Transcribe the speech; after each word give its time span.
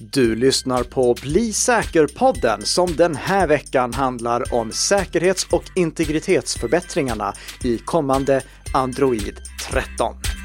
Du 0.00 0.36
lyssnar 0.36 0.82
på 0.82 1.14
Bli 1.22 1.52
säker-podden 1.52 2.62
som 2.62 2.96
den 2.96 3.16
här 3.16 3.46
veckan 3.46 3.94
handlar 3.94 4.54
om 4.54 4.72
säkerhets 4.72 5.46
och 5.50 5.64
integritetsförbättringarna 5.74 7.34
i 7.64 7.78
kommande 7.78 8.42
Android 8.74 9.36
13. 9.70 10.37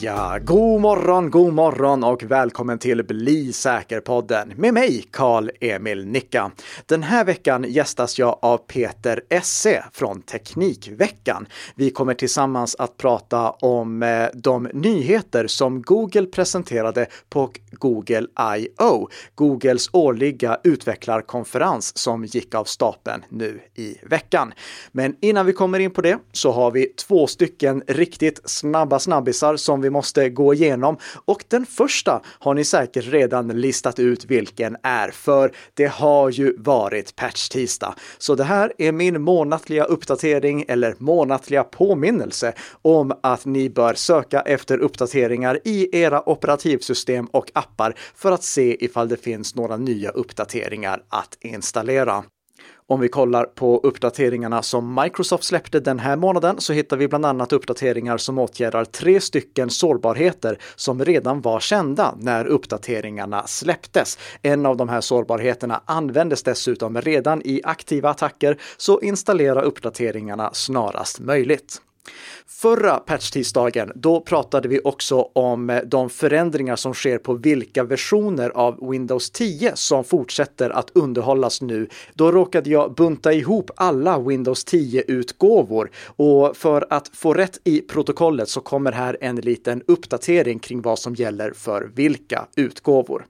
Ja, 0.00 0.38
god 0.44 0.80
morgon, 0.80 1.30
god 1.30 1.52
morgon 1.54 2.04
och 2.04 2.22
välkommen 2.22 2.78
till 2.78 3.04
Bli 3.04 3.52
säker-podden 3.52 4.52
med 4.56 4.74
mig, 4.74 5.04
Karl 5.10 5.50
Emil 5.60 6.06
Nicka. 6.06 6.50
Den 6.86 7.02
här 7.02 7.24
veckan 7.24 7.64
gästas 7.68 8.18
jag 8.18 8.38
av 8.42 8.58
Peter 8.58 9.20
Esse 9.28 9.84
från 9.92 10.22
Teknikveckan. 10.22 11.46
Vi 11.74 11.90
kommer 11.90 12.14
tillsammans 12.14 12.76
att 12.78 12.96
prata 12.96 13.50
om 13.50 14.02
eh, 14.02 14.26
de 14.34 14.68
nyheter 14.72 15.46
som 15.46 15.82
Google 15.82 16.26
presenterade 16.26 17.06
på 17.28 17.50
Google 17.70 18.26
I.O. 18.56 19.08
Googles 19.34 19.90
årliga 19.92 20.58
utvecklarkonferens 20.64 21.98
som 21.98 22.24
gick 22.24 22.54
av 22.54 22.64
stapeln 22.64 23.24
nu 23.28 23.60
i 23.74 23.96
veckan. 24.02 24.52
Men 24.92 25.16
innan 25.20 25.46
vi 25.46 25.52
kommer 25.52 25.78
in 25.78 25.90
på 25.90 26.02
det 26.02 26.18
så 26.32 26.52
har 26.52 26.70
vi 26.70 26.86
två 26.86 27.26
stycken 27.26 27.82
riktigt 27.86 28.40
snabba 28.44 28.98
snabbisar 28.98 29.56
som 29.56 29.80
vi 29.80 29.87
måste 29.90 30.28
gå 30.28 30.54
igenom 30.54 30.96
och 31.24 31.44
den 31.48 31.66
första 31.66 32.22
har 32.38 32.54
ni 32.54 32.64
säkert 32.64 33.06
redan 33.06 33.48
listat 33.48 33.98
ut 33.98 34.24
vilken 34.24 34.76
är, 34.82 35.10
för 35.10 35.52
det 35.74 35.86
har 35.86 36.30
ju 36.30 36.56
varit 36.58 37.16
patch-tisdag. 37.16 37.94
Så 38.18 38.34
det 38.34 38.44
här 38.44 38.72
är 38.78 38.92
min 38.92 39.22
månatliga 39.22 39.84
uppdatering 39.84 40.64
eller 40.68 40.94
månatliga 40.98 41.64
påminnelse 41.64 42.52
om 42.82 43.12
att 43.22 43.44
ni 43.44 43.70
bör 43.70 43.94
söka 43.94 44.40
efter 44.40 44.78
uppdateringar 44.78 45.60
i 45.64 45.96
era 46.02 46.28
operativsystem 46.28 47.26
och 47.26 47.50
appar 47.54 47.94
för 48.14 48.32
att 48.32 48.44
se 48.44 48.84
ifall 48.84 49.08
det 49.08 49.16
finns 49.16 49.54
några 49.54 49.76
nya 49.76 50.10
uppdateringar 50.10 51.02
att 51.08 51.38
installera. 51.40 52.24
Om 52.90 53.00
vi 53.00 53.08
kollar 53.08 53.44
på 53.44 53.80
uppdateringarna 53.82 54.62
som 54.62 55.00
Microsoft 55.02 55.44
släppte 55.44 55.80
den 55.80 55.98
här 55.98 56.16
månaden 56.16 56.60
så 56.60 56.72
hittar 56.72 56.96
vi 56.96 57.08
bland 57.08 57.26
annat 57.26 57.52
uppdateringar 57.52 58.18
som 58.18 58.38
åtgärdar 58.38 58.84
tre 58.84 59.20
stycken 59.20 59.70
sårbarheter 59.70 60.58
som 60.76 61.04
redan 61.04 61.40
var 61.40 61.60
kända 61.60 62.14
när 62.18 62.44
uppdateringarna 62.44 63.46
släpptes. 63.46 64.18
En 64.42 64.66
av 64.66 64.76
de 64.76 64.88
här 64.88 65.00
sårbarheterna 65.00 65.82
användes 65.84 66.42
dessutom 66.42 67.00
redan 67.00 67.42
i 67.44 67.60
aktiva 67.64 68.10
attacker, 68.10 68.60
så 68.76 69.00
installera 69.00 69.62
uppdateringarna 69.62 70.50
snarast 70.52 71.20
möjligt. 71.20 71.80
Förra 72.46 72.96
patchtisdagen, 72.96 73.92
då 73.94 74.20
pratade 74.20 74.68
vi 74.68 74.80
också 74.84 75.20
om 75.32 75.70
eh, 75.70 75.82
de 75.82 76.10
förändringar 76.10 76.76
som 76.76 76.94
sker 76.94 77.18
på 77.18 77.34
vilka 77.34 77.84
versioner 77.84 78.50
av 78.50 78.90
Windows 78.90 79.30
10 79.30 79.76
som 79.76 80.04
fortsätter 80.04 80.70
att 80.70 80.90
underhållas 80.94 81.62
nu. 81.62 81.88
Då 82.14 82.32
råkade 82.32 82.70
jag 82.70 82.94
bunta 82.94 83.32
ihop 83.32 83.70
alla 83.76 84.18
Windows 84.18 84.66
10-utgåvor 84.66 85.90
och 86.06 86.56
för 86.56 86.86
att 86.90 87.08
få 87.08 87.34
rätt 87.34 87.60
i 87.64 87.80
protokollet 87.80 88.48
så 88.48 88.60
kommer 88.60 88.92
här 88.92 89.16
en 89.20 89.36
liten 89.36 89.82
uppdatering 89.86 90.58
kring 90.58 90.82
vad 90.82 90.98
som 90.98 91.14
gäller 91.14 91.50
för 91.50 91.90
vilka 91.94 92.46
utgåvor. 92.56 93.26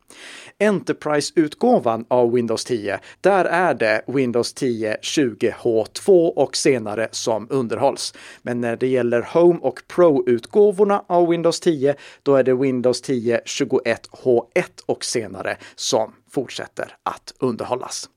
Enterprise-utgåvan 0.60 2.04
av 2.08 2.32
Windows 2.32 2.64
10, 2.64 3.00
där 3.20 3.44
är 3.44 3.74
det 3.74 4.02
Windows 4.06 4.52
10 4.52 4.96
20H2 5.02 6.28
och 6.28 6.56
senare 6.56 7.08
som 7.10 7.46
underhålls. 7.50 8.14
Men 8.42 8.60
när 8.68 8.76
det 8.76 8.86
gäller 8.86 9.22
Home 9.22 9.58
och 9.62 9.82
Pro-utgåvorna 9.88 11.04
av 11.06 11.28
Windows 11.28 11.60
10, 11.60 11.94
då 12.22 12.36
är 12.36 12.42
det 12.42 12.54
Windows 12.54 13.00
10 13.00 13.40
21H1 13.44 14.64
och 14.86 15.04
senare 15.04 15.56
som 15.76 16.14
fortsätter 16.30 16.96
att 17.02 17.34
underhållas. 17.38 18.08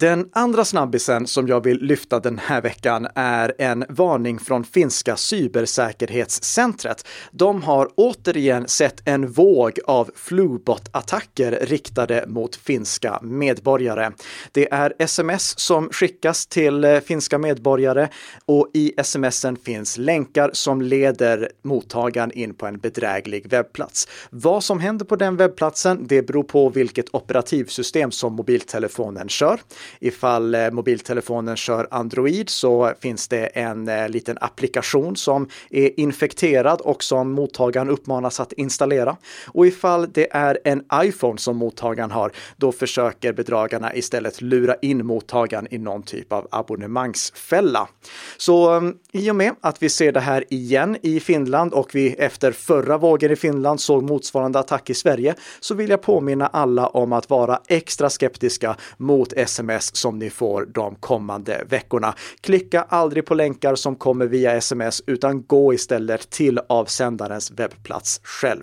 Den 0.00 0.28
andra 0.32 0.64
snabbisen 0.64 1.26
som 1.26 1.48
jag 1.48 1.64
vill 1.64 1.82
lyfta 1.82 2.20
den 2.20 2.38
här 2.38 2.62
veckan 2.62 3.08
är 3.14 3.54
en 3.58 3.84
varning 3.88 4.38
från 4.38 4.64
finska 4.64 5.16
cybersäkerhetscentret. 5.16 7.06
De 7.30 7.62
har 7.62 7.88
återigen 7.94 8.68
sett 8.68 9.08
en 9.08 9.32
våg 9.32 9.78
av 9.86 10.10
Flubot-attacker 10.14 11.58
riktade 11.60 12.24
mot 12.26 12.56
finska 12.56 13.18
medborgare. 13.22 14.10
Det 14.52 14.72
är 14.72 14.94
sms 14.98 15.58
som 15.58 15.88
skickas 15.92 16.46
till 16.46 16.84
eh, 16.84 17.00
finska 17.00 17.38
medborgare 17.38 18.08
och 18.44 18.70
i 18.74 18.92
smsen 19.02 19.56
finns 19.56 19.98
länkar 19.98 20.50
som 20.52 20.82
leder 20.82 21.50
mottagaren 21.62 22.32
in 22.32 22.54
på 22.54 22.66
en 22.66 22.78
bedräglig 22.78 23.50
webbplats. 23.50 24.08
Vad 24.30 24.64
som 24.64 24.80
händer 24.80 25.04
på 25.04 25.16
den 25.16 25.36
webbplatsen, 25.36 26.06
det 26.06 26.22
beror 26.22 26.44
på 26.44 26.68
vilket 26.68 27.14
operativsystem 27.14 28.10
som 28.10 28.32
mobiltelefonen 28.32 29.28
kör. 29.28 29.60
Ifall 30.00 30.54
eh, 30.54 30.70
mobiltelefonen 30.70 31.56
kör 31.56 31.88
Android 31.90 32.50
så 32.50 32.92
finns 33.00 33.28
det 33.28 33.46
en 33.46 33.88
eh, 33.88 34.08
liten 34.08 34.38
applikation 34.40 35.16
som 35.16 35.48
är 35.70 36.00
infekterad 36.00 36.80
och 36.80 37.02
som 37.02 37.32
mottagaren 37.32 37.88
uppmanas 37.88 38.40
att 38.40 38.52
installera. 38.52 39.16
Och 39.46 39.66
ifall 39.66 40.08
det 40.12 40.28
är 40.30 40.58
en 40.64 40.82
iPhone 40.94 41.38
som 41.38 41.56
mottagaren 41.56 42.10
har, 42.10 42.32
då 42.56 42.72
försöker 42.72 43.32
bedragarna 43.32 43.94
istället 43.94 44.40
lura 44.40 44.74
in 44.82 45.06
mottagaren 45.06 45.66
i 45.70 45.78
någon 45.78 46.02
typ 46.02 46.32
av 46.32 46.48
abonnemangsfälla. 46.50 47.88
Så 48.36 48.76
eh, 48.76 48.82
i 49.12 49.30
och 49.30 49.36
med 49.36 49.54
att 49.60 49.82
vi 49.82 49.88
ser 49.88 50.12
det 50.12 50.20
här 50.20 50.44
igen 50.50 50.96
i 51.02 51.20
Finland 51.20 51.72
och 51.72 51.94
vi 51.94 52.12
efter 52.12 52.52
förra 52.52 52.98
vågen 52.98 53.30
i 53.30 53.36
Finland 53.36 53.80
såg 53.80 54.02
motsvarande 54.02 54.58
attack 54.58 54.90
i 54.90 54.94
Sverige 54.94 55.34
så 55.60 55.74
vill 55.74 55.90
jag 55.90 56.02
påminna 56.02 56.46
alla 56.46 56.86
om 56.86 57.12
att 57.12 57.30
vara 57.30 57.60
extra 57.68 58.10
skeptiska 58.10 58.76
mot 58.96 59.32
sms 59.32 59.67
sms 59.70 59.96
som 59.96 60.18
ni 60.18 60.30
får 60.30 60.66
de 60.66 60.94
kommande 60.94 61.64
veckorna. 61.68 62.14
Klicka 62.40 62.86
aldrig 62.88 63.26
på 63.26 63.34
länkar 63.34 63.74
som 63.74 63.96
kommer 63.96 64.26
via 64.26 64.56
sms 64.56 65.02
utan 65.06 65.42
gå 65.42 65.74
istället 65.74 66.30
till 66.30 66.60
avsändarens 66.68 67.50
webbplats 67.50 68.20
själv. 68.22 68.62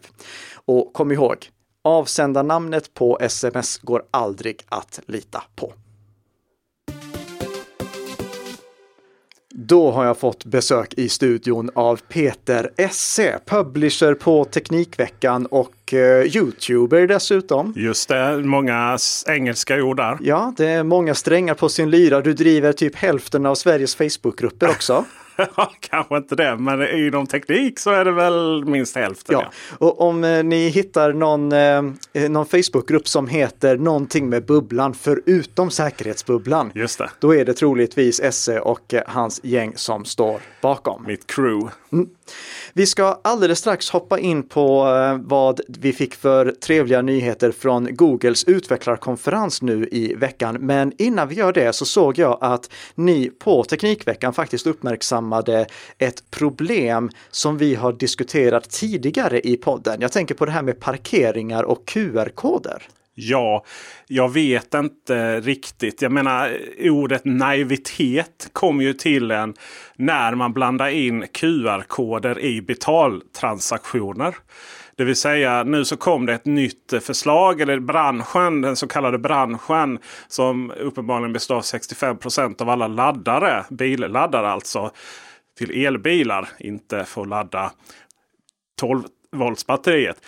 Och 0.66 0.94
kom 0.94 1.12
ihåg, 1.12 1.38
avsändarnamnet 1.84 2.94
på 2.94 3.20
sms 3.22 3.78
går 3.78 4.04
aldrig 4.12 4.62
att 4.70 5.00
lita 5.06 5.44
på. 5.56 5.74
Då 9.58 9.92
har 9.92 10.06
jag 10.06 10.18
fått 10.18 10.46
besök 10.46 10.94
i 10.94 11.10
studion 11.10 11.70
av 11.76 12.00
Peter 12.10 12.72
Esse, 12.78 13.40
publisher 13.46 14.14
på 14.14 14.46
Teknikveckan 14.46 15.46
och 15.46 15.94
uh, 15.94 16.00
youtuber 16.00 17.08
dessutom. 17.08 17.74
Just 17.76 18.10
det, 18.10 18.38
många 18.38 18.98
engelska 19.28 19.84
ord 19.84 19.98
där. 19.98 20.18
Ja, 20.22 20.54
det 20.58 20.68
är 20.68 20.84
många 20.84 21.16
strängar 21.16 21.54
på 21.54 21.70
sin 21.70 21.90
lyra. 21.90 22.22
Du 22.22 22.34
driver 22.34 22.74
typ 22.74 22.96
hälften 22.96 23.46
av 23.46 23.56
Sveriges 23.56 23.96
Facebookgrupper 23.96 24.70
också. 24.70 25.06
Kanske 25.80 26.18
inte 26.18 26.36
det, 26.36 26.58
men 26.58 26.90
inom 26.90 27.28
teknik 27.28 27.80
så 27.80 27.92
är 27.92 28.06
det 28.06 28.12
väl 28.12 28.66
minst 28.66 28.96
hälften. 28.96 29.34
Ja. 29.34 29.42
ja. 29.44 29.76
Och 29.78 30.02
om 30.02 30.24
eh, 30.24 30.44
ni 30.44 30.68
hittar 30.68 31.14
någon, 31.14 31.52
eh, 31.52 32.30
någon 32.30 32.46
Facebookgrupp 32.46 33.08
som 33.08 33.28
heter 33.28 33.78
någonting 33.78 34.30
med 34.30 34.46
bubblan 34.46 34.94
förutom 34.94 35.72
säkerhetsbubblan. 35.72 36.72
Just 36.76 36.98
det. 36.98 37.10
Då 37.20 37.36
är 37.36 37.46
det 37.46 37.54
troligtvis 37.54 38.20
Esse 38.20 38.60
och 38.60 38.94
eh, 38.94 39.02
hans 39.08 39.40
gäng 39.44 39.74
som 39.76 40.06
står 40.06 40.42
bakom. 40.62 41.04
Mitt 41.08 41.28
crew. 41.28 41.72
Mm. 41.92 42.10
Vi 42.74 42.86
ska 42.86 43.20
alldeles 43.24 43.60
strax 43.60 43.90
hoppa 43.90 44.20
in 44.20 44.44
på 44.44 44.88
eh, 44.88 45.18
vad 45.24 45.62
vi 45.68 45.94
fick 45.94 46.16
för 46.16 46.52
trevliga 46.52 47.02
nyheter 47.02 47.52
från 47.52 47.96
Googles 47.96 48.44
utvecklarkonferens 48.44 49.62
nu 49.62 49.88
i 49.92 50.16
veckan. 50.16 50.58
Men 50.60 50.94
innan 50.98 51.28
vi 51.28 51.36
gör 51.36 51.54
det 51.54 51.74
så 51.74 51.86
såg 51.86 52.18
jag 52.18 52.38
att 52.42 52.70
ni 52.96 53.30
på 53.30 53.64
Teknikveckan 53.64 54.34
faktiskt 54.34 54.68
uppmärksammade 54.68 55.25
ett 55.98 56.32
problem 56.32 57.10
som 57.32 57.58
vi 57.58 57.76
har 57.76 57.94
diskuterat 57.94 58.70
tidigare 58.70 59.40
i 59.40 59.58
podden. 59.58 60.02
Jag 60.02 60.12
tänker 60.12 60.36
på 60.36 60.46
det 60.46 60.52
här 60.52 60.62
med 60.62 60.80
parkeringar 60.80 61.64
och 61.64 61.86
QR-koder. 61.86 62.84
Ja, 63.18 63.64
jag 64.08 64.34
vet 64.34 64.74
inte 64.74 65.40
riktigt. 65.42 66.02
Jag 66.02 66.12
menar 66.12 66.58
ordet 66.80 67.26
naivitet 67.26 68.50
kom 68.54 68.82
ju 68.82 68.94
till 68.94 69.32
en 69.32 69.54
när 69.96 70.36
man 70.36 70.54
blandar 70.54 70.90
in 70.90 71.26
QR-koder 71.32 72.40
i 72.40 72.62
betaltransaktioner. 72.62 74.36
Det 74.98 75.04
vill 75.04 75.16
säga 75.16 75.64
nu 75.64 75.86
så 75.86 75.98
kom 75.98 76.26
det 76.26 76.34
ett 76.34 76.46
nytt 76.46 76.94
eh, 76.94 77.00
förslag, 77.00 77.62
eller 77.62 77.80
branschen, 77.80 78.62
den 78.62 78.76
så 78.76 78.88
kallade 78.88 79.18
branschen 79.18 80.00
som 80.28 80.72
uppenbarligen 80.72 81.34
består 81.34 81.56
av 81.56 81.62
65% 81.62 82.62
av 82.62 82.70
alla 82.70 82.88
laddare, 82.88 83.66
billaddare 83.70 84.50
alltså, 84.50 84.92
till 85.58 85.86
elbilar. 85.86 86.50
Inte 86.60 87.06
får 87.06 87.26
ladda 87.26 87.72
12 88.80 89.04
volts 89.32 89.66
batteriet 89.66 90.22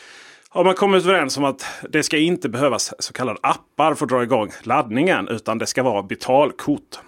har 0.49 0.63
man 0.63 0.75
kommit 0.75 1.03
överens 1.03 1.37
om 1.37 1.43
att 1.43 1.65
det 1.89 2.03
ska 2.03 2.17
inte 2.17 2.49
behövas 2.49 2.93
så 2.99 3.13
kallade 3.13 3.39
appar 3.43 3.93
för 3.93 4.05
att 4.05 4.09
dra 4.09 4.23
igång 4.23 4.51
laddningen. 4.63 5.27
Utan 5.27 5.57
det 5.57 5.65
ska 5.65 5.83
vara 5.83 6.03
betalkort. 6.03 6.99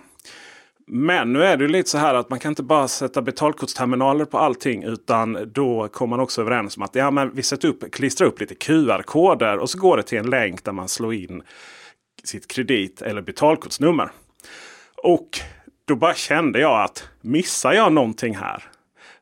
Men 0.92 1.34
nu 1.34 1.44
är 1.44 1.58
det 1.58 1.68
lite 1.68 1.90
så 1.90 1.98
här 1.98 2.14
att 2.14 2.30
man 2.30 2.40
kan 2.40 2.52
inte 2.52 2.64
bara 2.64 2.88
sätta 2.88 3.22
betalkortsterminaler 3.22 4.26
på 4.26 4.38
allting. 4.38 4.84
Utan 4.84 5.52
då 5.54 5.88
kommer 5.88 6.10
man 6.10 6.20
också 6.20 6.42
överens 6.42 6.78
om 6.78 6.84
att 6.84 6.96
ja, 6.96 7.12
men 7.12 7.36
vi 7.36 7.44
sätter 7.44 7.68
upp, 7.68 7.92
klistrar 7.92 8.28
upp 8.28 8.40
lite 8.40 8.56
QR-koder. 8.56 9.58
Och 9.58 9.70
så 9.70 9.80
går 9.80 9.98
det 9.98 10.04
till 10.04 10.18
en 10.18 10.30
länk 10.30 10.64
där 10.64 10.72
man 10.72 10.88
slår 10.88 11.14
in 11.14 11.44
sitt 12.24 12.48
kredit 12.48 13.02
eller 13.02 13.22
betalkortsnummer. 13.22 14.12
Och 15.04 15.30
då 15.86 15.96
bara 15.96 16.14
kände 16.14 16.60
jag 16.60 16.84
att 16.84 17.10
missar 17.22 17.74
jag 17.74 17.94
någonting 17.94 18.36
här? 18.36 18.64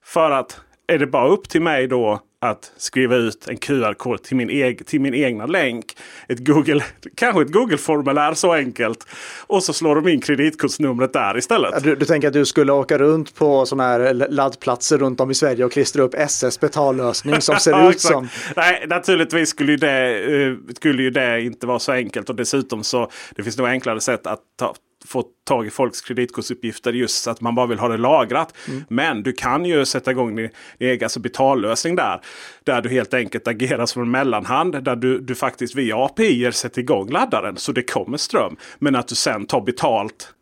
För 0.04 0.32
att 0.32 0.60
är 0.88 1.00
det 1.00 1.08
bara 1.08 1.28
upp 1.28 1.50
till 1.50 1.62
mig 1.62 1.88
då 1.88 2.22
att 2.42 2.72
skriva 2.78 3.16
ut 3.16 3.48
en 3.48 3.58
QR-kod 3.58 4.24
till 4.24 4.38
min, 4.38 4.50
eg 4.50 4.86
till 4.86 5.02
min 5.02 5.14
egna 5.14 5.46
länk. 5.46 5.98
Ett 6.28 6.40
Google, 6.40 6.84
kanske 7.16 7.42
ett 7.42 7.52
Google-formulär 7.52 8.34
så 8.34 8.54
enkelt. 8.54 9.08
Och 9.48 9.64
så 9.64 9.74
slår 9.74 9.96
de 9.96 10.08
in 10.08 10.22
kreditkortsnumret 10.22 11.14
där 11.14 11.38
istället. 11.38 11.84
Du, 11.84 11.96
du, 11.96 12.06
tänker 12.06 12.28
att 12.28 12.34
du 12.34 12.46
skulle 12.46 12.72
åka 12.72 12.98
runt 12.98 13.36
på 13.36 13.66
sådana 13.66 13.90
här 13.90 14.14
laddplatser 14.30 14.98
runt 14.98 15.20
om 15.20 15.32
i 15.32 15.36
Sverige 15.36 15.66
och 15.66 15.72
klistra 15.72 16.04
upp 16.04 16.14
SS 16.14 16.60
betallösning 16.60 17.42
som 17.42 17.56
ser 17.60 17.90
ut 17.90 18.02
som... 18.02 18.28
Nej, 18.56 18.86
naturligtvis 18.88 19.50
skulle 19.50 19.72
ju, 19.72 19.78
det, 19.78 20.28
uh, 20.28 20.58
skulle 20.76 21.04
ju 21.04 21.10
det 21.10 21.42
inte 21.42 21.68
vara 21.68 21.80
så 21.80 21.92
enkelt. 21.92 22.30
Och 22.30 22.36
dessutom 22.36 22.84
så 22.84 23.12
det 23.36 23.44
finns 23.44 23.58
nog 23.58 23.68
enklare 23.68 24.02
sätt 24.02 24.28
att 24.28 24.40
ta, 24.60 24.76
få 25.06 25.24
tag 25.44 25.68
i 25.68 25.70
folks 25.70 26.02
kreditkortsuppgifter 26.02 26.94
just 26.94 27.24
så 27.24 27.32
att 27.32 27.42
man 27.42 27.56
bara 27.56 27.66
vill 27.66 27.80
ha 27.80 27.88
det 27.88 27.98
lagrat. 27.98 28.54
Mm. 28.68 28.84
Men 28.90 29.24
du 29.24 29.34
kan 29.34 29.66
ju 29.66 29.86
sätta 29.86 30.12
igång 30.12 30.36
din, 30.36 30.50
egen 30.80 31.06
alltså 31.06 31.20
betallösning 31.20 31.96
där. 31.96 32.22
Där 32.64 32.82
du 32.82 32.90
helt 32.90 33.14
enkelt 33.14 33.48
agerar 33.48 33.86
som 33.86 34.02
en 34.02 34.12
mellanhand. 34.12 34.84
Där 34.84 34.96
du, 34.96 35.20
du 35.20 35.36
faktiskt 35.36 35.76
via 35.76 36.06
API 36.06 36.52
sätter 36.52 36.82
igång 36.82 37.10
laddaren 37.10 37.58
så 37.58 37.72
det 37.72 37.84
kommer 37.84 38.18
ström. 38.18 38.58
Men 38.80 38.96
att 38.96 39.08
du 39.08 39.16
sen 39.16 39.46
tar 39.46 39.62
betalt 39.62 40.34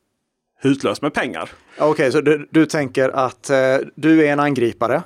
utlöst 0.63 1.01
med 1.01 1.13
pengar. 1.13 1.49
Okej, 1.77 1.89
okay, 1.89 2.11
så 2.11 2.21
du, 2.21 2.47
du, 2.51 2.65
tänker 2.65 3.09
att 3.09 3.49
eh, 3.49 3.77
du 3.95 4.25
är 4.25 4.33
en 4.33 4.39
angripare. 4.39 5.03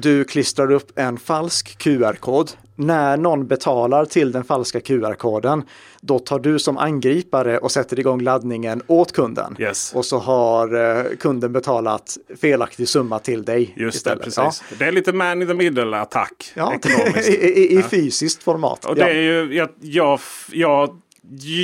Du 0.00 0.24
klistrar 0.24 0.72
upp 0.72 0.98
en 0.98 1.18
falsk 1.18 1.78
QR-kod 1.78 2.50
när 2.78 3.16
någon 3.16 3.46
betalar 3.46 4.04
till 4.04 4.32
den 4.32 4.44
falska 4.44 4.80
QR-koden, 4.80 5.62
då 6.00 6.18
tar 6.18 6.38
du 6.38 6.58
som 6.58 6.78
angripare 6.78 7.58
och 7.58 7.72
sätter 7.72 8.00
igång 8.00 8.20
laddningen 8.20 8.82
åt 8.86 9.12
kunden. 9.12 9.56
Yes. 9.58 9.92
Och 9.94 10.04
så 10.04 10.18
har 10.18 10.96
eh, 10.98 11.16
kunden 11.16 11.52
betalat 11.52 12.16
felaktig 12.40 12.88
summa 12.88 13.18
till 13.18 13.44
dig. 13.44 13.74
Just 13.76 13.96
istället. 13.96 14.18
det, 14.18 14.24
precis. 14.24 14.62
Ja. 14.70 14.76
Det 14.78 14.84
är 14.84 14.92
lite 14.92 15.12
man 15.12 15.42
in 15.42 15.48
the 15.48 15.54
middle-attack. 15.54 16.52
Ja. 16.54 16.74
I, 17.16 17.32
i, 17.32 17.78
i 17.78 17.82
fysiskt 17.82 18.42
format. 18.42 18.84
Och 18.84 18.94
det 18.94 19.10
är 19.10 19.22
ju, 19.22 19.54
jag, 19.54 19.68
jag, 19.80 20.20
jag 20.52 21.00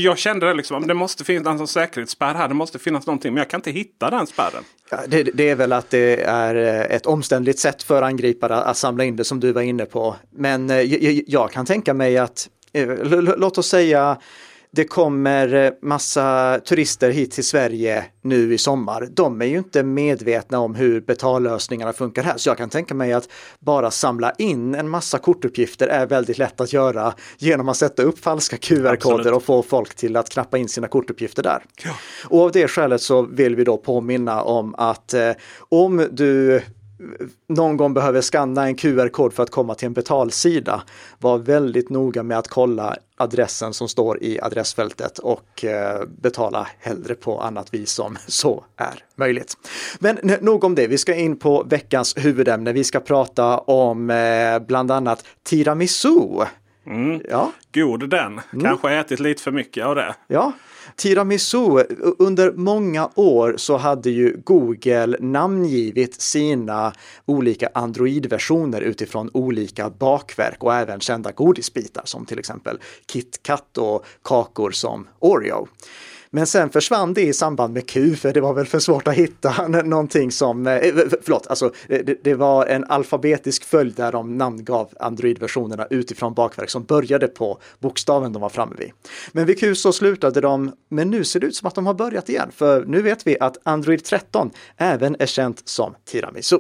jag 0.02 0.18
kände 0.18 0.46
det 0.46 0.54
liksom, 0.54 0.86
det 0.86 0.94
måste 0.94 1.24
finnas 1.24 1.60
en 1.60 1.66
säkerhetsspärr 1.66 2.34
här. 2.34 2.48
Det 2.48 2.54
måste 2.54 2.78
finnas 2.78 3.06
någonting, 3.06 3.34
men 3.34 3.38
jag 3.38 3.50
kan 3.50 3.58
inte 3.58 3.70
hitta 3.70 4.10
den 4.10 4.26
spärren. 4.26 4.64
Ja, 4.90 4.98
det, 5.06 5.22
det, 5.22 5.50
är 5.50 5.54
väl 5.54 5.72
att 5.72 5.90
det 5.90 6.22
är 6.22 6.54
eh, 6.54 6.96
ett 6.96 7.06
omständligt 7.06 7.58
sätt 7.58 7.82
för 7.82 8.02
angripare 8.02 8.56
att 8.56 8.76
samla 8.76 9.04
in 9.04 9.16
det 9.16 9.24
som 9.24 9.40
du 9.40 9.52
var 9.52 9.62
inne 9.62 9.84
på. 9.84 10.16
Men 10.30 10.70
eh, 10.70 10.80
jag, 10.80 11.22
jag 11.26 11.52
kan 11.52 11.66
tänka 11.66 11.94
mig 11.94 12.18
att, 12.18 12.48
eh, 12.72 12.88
låt 13.20 13.58
oss 13.58 13.68
säga 13.68 14.18
det 14.74 14.84
kommer 14.84 15.54
eh, 15.54 15.72
massa 15.82 16.60
turister 16.64 17.10
hit 17.10 17.30
till 17.30 17.44
Sverige 17.44 18.04
nu 18.22 18.54
i 18.54 18.58
sommar. 18.58 19.08
De 19.10 19.42
är 19.42 19.46
ju 19.46 19.58
inte 19.58 19.82
medvetna 19.82 20.58
om 20.58 20.74
hur 20.74 21.00
betallösningarna 21.00 21.92
funkar 21.92 22.22
här. 22.22 22.36
Så 22.36 22.48
jag 22.48 22.58
kan 22.58 22.70
tänka 22.70 22.94
mig 22.94 23.12
att 23.12 23.28
bara 23.58 23.90
samla 23.90 24.32
in 24.38 24.74
en 24.74 24.88
massa 24.88 25.18
kortuppgifter 25.18 25.88
är 25.88 26.06
väldigt 26.06 26.38
lätt 26.38 26.60
att 26.60 26.72
göra 26.72 27.14
genom 27.38 27.68
att 27.68 27.76
sätta 27.76 28.02
upp 28.02 28.18
falska 28.18 28.56
QR-koder 28.56 29.32
och 29.32 29.42
få 29.42 29.62
folk 29.62 29.94
till 29.94 30.16
att 30.16 30.30
knappa 30.30 30.58
in 30.58 30.68
sina 30.68 30.88
kortuppgifter 30.88 31.42
där. 31.42 31.64
Ja. 31.84 31.90
Och 32.24 32.40
av 32.40 32.52
det 32.52 32.68
skälet 32.68 33.02
så 33.02 33.22
vill 33.22 33.56
vi 33.56 33.64
då 33.64 33.76
påminna 33.76 34.42
om 34.42 34.74
att 34.74 35.14
eh, 35.14 35.30
om 35.68 36.08
du 36.10 36.62
någon 37.48 37.76
gång 37.76 37.94
behöver 37.94 38.20
skanna 38.20 38.66
en 38.66 38.74
QR-kod 38.74 39.32
för 39.32 39.42
att 39.42 39.50
komma 39.50 39.74
till 39.74 39.86
en 39.86 39.92
betalsida, 39.92 40.82
var 41.18 41.38
väldigt 41.38 41.90
noga 41.90 42.22
med 42.22 42.38
att 42.38 42.48
kolla 42.48 42.96
adressen 43.16 43.74
som 43.74 43.88
står 43.88 44.22
i 44.22 44.40
adressfältet 44.40 45.18
och 45.18 45.64
eh, 45.64 46.02
betala 46.22 46.68
hellre 46.78 47.14
på 47.14 47.40
annat 47.40 47.74
vis 47.74 47.90
som 47.90 48.16
så 48.26 48.64
är 48.76 48.94
möjligt. 49.16 49.54
Men 49.98 50.18
nog 50.40 50.64
om 50.64 50.74
det, 50.74 50.86
vi 50.86 50.98
ska 50.98 51.14
in 51.14 51.36
på 51.36 51.62
veckans 51.62 52.14
huvudämne. 52.16 52.72
Vi 52.72 52.84
ska 52.84 53.00
prata 53.00 53.58
om 53.58 54.10
eh, 54.10 54.58
bland 54.58 54.90
annat 54.90 55.24
tiramisu. 55.42 56.18
Mm. 56.86 57.22
Ja. 57.30 57.52
God 57.74 58.10
den, 58.10 58.40
mm. 58.52 58.64
kanske 58.64 58.94
ätit 58.94 59.20
lite 59.20 59.42
för 59.42 59.50
mycket 59.50 59.86
av 59.86 59.94
det. 59.94 60.14
Ja, 60.26 60.52
Tiramisu, 60.96 61.84
under 62.18 62.52
många 62.52 63.10
år 63.14 63.54
så 63.56 63.76
hade 63.76 64.10
ju 64.10 64.36
Google 64.44 65.16
namngivit 65.20 66.20
sina 66.20 66.92
olika 67.26 67.68
Android-versioner 67.74 68.80
utifrån 68.80 69.30
olika 69.32 69.90
bakverk 69.90 70.62
och 70.62 70.74
även 70.74 71.00
kända 71.00 71.32
godisbitar 71.32 72.02
som 72.04 72.26
till 72.26 72.38
exempel 72.38 72.78
KitKat 73.06 73.78
och 73.78 74.06
kakor 74.22 74.70
som 74.70 75.08
Oreo. 75.18 75.68
Men 76.34 76.46
sen 76.46 76.70
försvann 76.70 77.14
det 77.14 77.22
i 77.22 77.32
samband 77.32 77.74
med 77.74 77.88
Q, 77.88 78.16
för 78.16 78.32
det 78.32 78.40
var 78.40 78.54
väl 78.54 78.66
för 78.66 78.78
svårt 78.78 79.08
att 79.08 79.14
hitta 79.14 79.68
någonting 79.68 80.32
som, 80.32 80.66
eh, 80.66 80.74
eh, 80.74 80.94
förlåt, 81.22 81.46
alltså 81.46 81.72
eh, 81.88 82.04
det, 82.04 82.24
det 82.24 82.34
var 82.34 82.66
en 82.66 82.84
alfabetisk 82.84 83.64
följd 83.64 83.94
där 83.94 84.12
de 84.12 84.38
namngav 84.38 84.88
Android-versionerna 85.00 85.86
utifrån 85.90 86.34
bakverk 86.34 86.70
som 86.70 86.84
började 86.84 87.28
på 87.28 87.58
bokstaven 87.78 88.32
de 88.32 88.42
var 88.42 88.48
framme 88.48 88.74
vid. 88.78 88.90
Men 89.32 89.46
vid 89.46 89.58
Q 89.58 89.74
så 89.74 89.92
slutade 89.92 90.40
de, 90.40 90.72
men 90.88 91.10
nu 91.10 91.24
ser 91.24 91.40
det 91.40 91.46
ut 91.46 91.56
som 91.56 91.68
att 91.68 91.74
de 91.74 91.86
har 91.86 91.94
börjat 91.94 92.28
igen, 92.28 92.50
för 92.54 92.84
nu 92.84 93.02
vet 93.02 93.26
vi 93.26 93.38
att 93.40 93.56
Android 93.62 94.04
13 94.04 94.50
även 94.76 95.16
är 95.18 95.26
känt 95.26 95.68
som 95.68 95.94
tiramisu. 96.04 96.58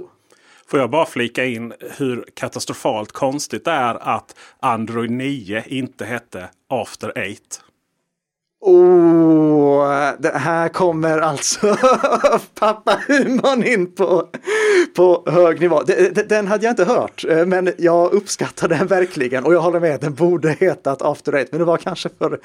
Får 0.66 0.80
jag 0.80 0.90
bara 0.90 1.06
flika 1.06 1.44
in 1.44 1.72
hur 1.96 2.24
katastrofalt 2.34 3.12
konstigt 3.12 3.64
det 3.64 3.70
är 3.70 3.94
att 3.94 4.36
Android 4.60 5.10
9 5.10 5.64
inte 5.66 6.04
hette 6.04 6.48
After 6.68 7.10
8. 7.10 7.63
Oh, 8.66 10.12
det 10.18 10.32
här 10.34 10.68
kommer 10.68 11.18
alltså 11.18 11.76
pappahumorn 12.54 13.62
in 13.62 13.94
på, 13.94 14.28
på 14.96 15.24
hög 15.26 15.60
nivå. 15.60 15.82
Den 16.28 16.46
hade 16.46 16.64
jag 16.64 16.72
inte 16.72 16.84
hört, 16.84 17.24
eh, 17.28 17.46
men 17.46 17.72
jag 17.78 18.12
uppskattar 18.12 18.68
den 18.68 18.86
verkligen 18.86 19.44
och 19.44 19.54
jag 19.54 19.60
håller 19.60 19.80
med, 19.80 20.00
den 20.00 20.14
borde 20.14 20.50
hetat 20.50 21.02
After 21.02 21.32
Eight, 21.32 21.52
men 21.52 21.58
det 21.58 21.64
var 21.64 21.76
kanske 21.76 22.08
för... 22.18 22.32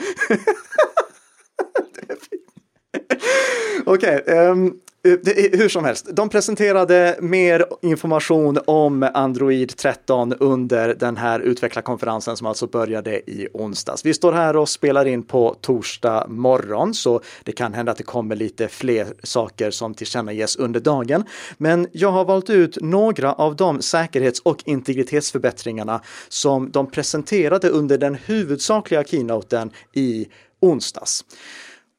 Okej, 3.85 4.21
okay, 4.23 4.37
um, 4.37 4.73
Eh, 5.05 5.13
det, 5.23 5.57
hur 5.57 5.69
som 5.69 5.85
helst, 5.85 6.07
de 6.11 6.29
presenterade 6.29 7.17
mer 7.21 7.65
information 7.81 8.57
om 8.65 9.09
Android 9.13 9.77
13 9.77 10.33
under 10.33 10.95
den 10.95 11.17
här 11.17 11.39
utvecklarkonferensen 11.39 12.37
som 12.37 12.47
alltså 12.47 12.67
började 12.67 13.31
i 13.31 13.47
onsdags. 13.53 14.05
Vi 14.05 14.13
står 14.13 14.33
här 14.33 14.55
och 14.55 14.69
spelar 14.69 15.05
in 15.05 15.23
på 15.23 15.55
torsdag 15.61 16.25
morgon, 16.27 16.93
så 16.93 17.21
det 17.43 17.51
kan 17.51 17.73
hända 17.73 17.91
att 17.91 17.97
det 17.97 18.03
kommer 18.03 18.35
lite 18.35 18.67
fler 18.67 19.07
saker 19.23 19.71
som 19.71 19.93
tillkännages 19.93 20.55
under 20.55 20.79
dagen. 20.79 21.23
Men 21.57 21.87
jag 21.91 22.11
har 22.11 22.25
valt 22.25 22.49
ut 22.49 22.77
några 22.81 23.33
av 23.33 23.55
de 23.55 23.81
säkerhets 23.81 24.39
och 24.39 24.63
integritetsförbättringarna 24.65 26.01
som 26.29 26.71
de 26.71 26.91
presenterade 26.91 27.69
under 27.69 27.97
den 27.97 28.15
huvudsakliga 28.15 29.03
keynoten 29.03 29.71
i 29.93 30.27
onsdags 30.61 31.23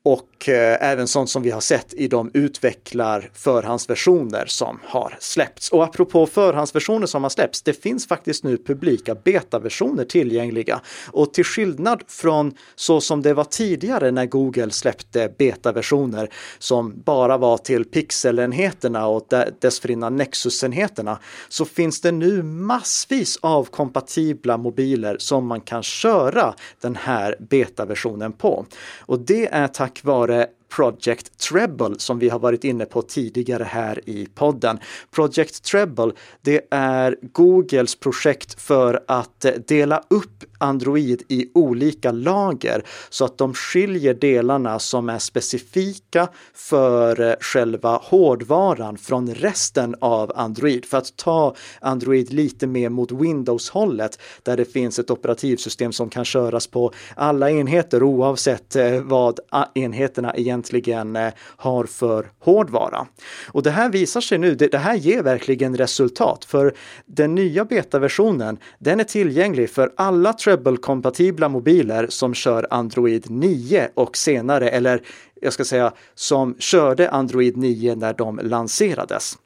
och 0.02 0.48
eh, 0.48 0.90
även 0.90 1.08
sånt 1.08 1.30
som 1.30 1.42
vi 1.42 1.50
har 1.50 1.60
sett 1.60 1.94
i 1.94 2.08
de 2.08 2.30
utvecklar 2.34 3.30
förhandsversioner 3.34 4.44
som 4.46 4.78
har 4.84 5.16
släppts. 5.20 5.68
Och 5.68 5.84
apropå 5.84 6.26
förhandsversioner 6.26 7.06
som 7.06 7.22
har 7.22 7.30
släppts, 7.30 7.62
det 7.62 7.82
finns 7.82 8.06
faktiskt 8.06 8.44
nu 8.44 8.56
publika 8.56 9.14
betaversioner 9.14 10.04
tillgängliga. 10.04 10.80
Och 11.10 11.34
till 11.34 11.44
skillnad 11.44 12.02
från 12.06 12.54
så 12.74 13.00
som 13.00 13.22
det 13.22 13.34
var 13.34 13.44
tidigare 13.44 14.10
när 14.10 14.26
Google 14.26 14.70
släppte 14.70 15.34
betaversioner 15.38 16.30
som 16.58 17.02
bara 17.04 17.38
var 17.38 17.58
till 17.58 17.84
pixelenheterna 17.84 19.06
och 19.06 19.26
dessförinnan 19.60 20.16
Nexus-enheterna, 20.16 21.18
så 21.48 21.64
finns 21.64 22.00
det 22.00 22.12
nu 22.12 22.42
massvis 22.42 23.38
av 23.42 23.64
kompatibla 23.64 24.56
mobiler 24.56 25.16
som 25.18 25.46
man 25.46 25.60
kan 25.60 25.82
köra 25.82 26.54
den 26.80 26.96
här 26.96 27.36
betaversionen 27.40 28.32
på. 28.32 28.66
Och 29.00 29.18
det 29.18 29.46
är 29.46 29.68
tack 29.68 29.89
tack 29.90 30.04
vare 30.04 30.46
Project 30.68 31.38
Treble 31.38 31.94
som 31.98 32.18
vi 32.18 32.28
har 32.28 32.38
varit 32.38 32.64
inne 32.64 32.84
på 32.84 33.02
tidigare 33.02 33.64
här 33.64 34.00
i 34.06 34.26
podden. 34.34 34.78
Project 35.10 35.62
Treble, 35.64 36.12
det 36.42 36.66
är 36.70 37.16
Googles 37.22 37.96
projekt 37.96 38.60
för 38.60 39.04
att 39.08 39.46
dela 39.66 40.02
upp 40.10 40.44
Android 40.60 41.22
i 41.28 41.50
olika 41.54 42.12
lager 42.12 42.82
så 43.10 43.24
att 43.24 43.38
de 43.38 43.54
skiljer 43.54 44.14
delarna 44.14 44.78
som 44.78 45.08
är 45.08 45.18
specifika 45.18 46.28
för 46.54 47.20
eh, 47.20 47.34
själva 47.40 48.00
hårdvaran 48.02 48.98
från 48.98 49.34
resten 49.34 49.94
av 50.00 50.32
Android 50.34 50.84
för 50.84 50.98
att 50.98 51.16
ta 51.16 51.54
Android 51.80 52.32
lite 52.32 52.66
mer 52.66 52.88
mot 52.88 53.12
Windows-hållet 53.12 54.18
där 54.42 54.56
det 54.56 54.64
finns 54.64 54.98
ett 54.98 55.10
operativsystem 55.10 55.92
som 55.92 56.10
kan 56.10 56.24
köras 56.24 56.66
på 56.66 56.92
alla 57.16 57.50
enheter 57.50 58.02
oavsett 58.02 58.76
eh, 58.76 59.00
vad 59.00 59.40
enheterna 59.74 60.34
egentligen 60.36 61.16
eh, 61.16 61.32
har 61.56 61.84
för 61.84 62.30
hårdvara. 62.38 63.06
Och 63.52 63.62
det 63.62 63.70
här 63.70 63.90
visar 63.90 64.20
sig 64.20 64.38
nu, 64.38 64.54
det 64.54 64.78
här 64.78 64.94
ger 64.94 65.22
verkligen 65.22 65.76
resultat 65.76 66.44
för 66.44 66.74
den 67.06 67.34
nya 67.34 67.64
betaversionen, 67.64 68.58
den 68.78 69.00
är 69.00 69.04
tillgänglig 69.04 69.70
för 69.70 69.92
alla 69.96 70.32
Treble-kompatibla 70.50 71.48
mobiler 71.48 72.06
som 72.08 72.34
kör 72.34 72.66
Android 72.70 73.30
9 73.30 73.88
och 73.94 74.16
senare, 74.16 74.68
eller 74.68 75.02
jag 75.40 75.52
ska 75.52 75.64
säga 75.64 75.92
som 76.14 76.56
körde 76.58 77.10
Android 77.10 77.56
9 77.56 77.94
när 77.94 78.14
de 78.14 78.40
lanserades. 78.42 79.38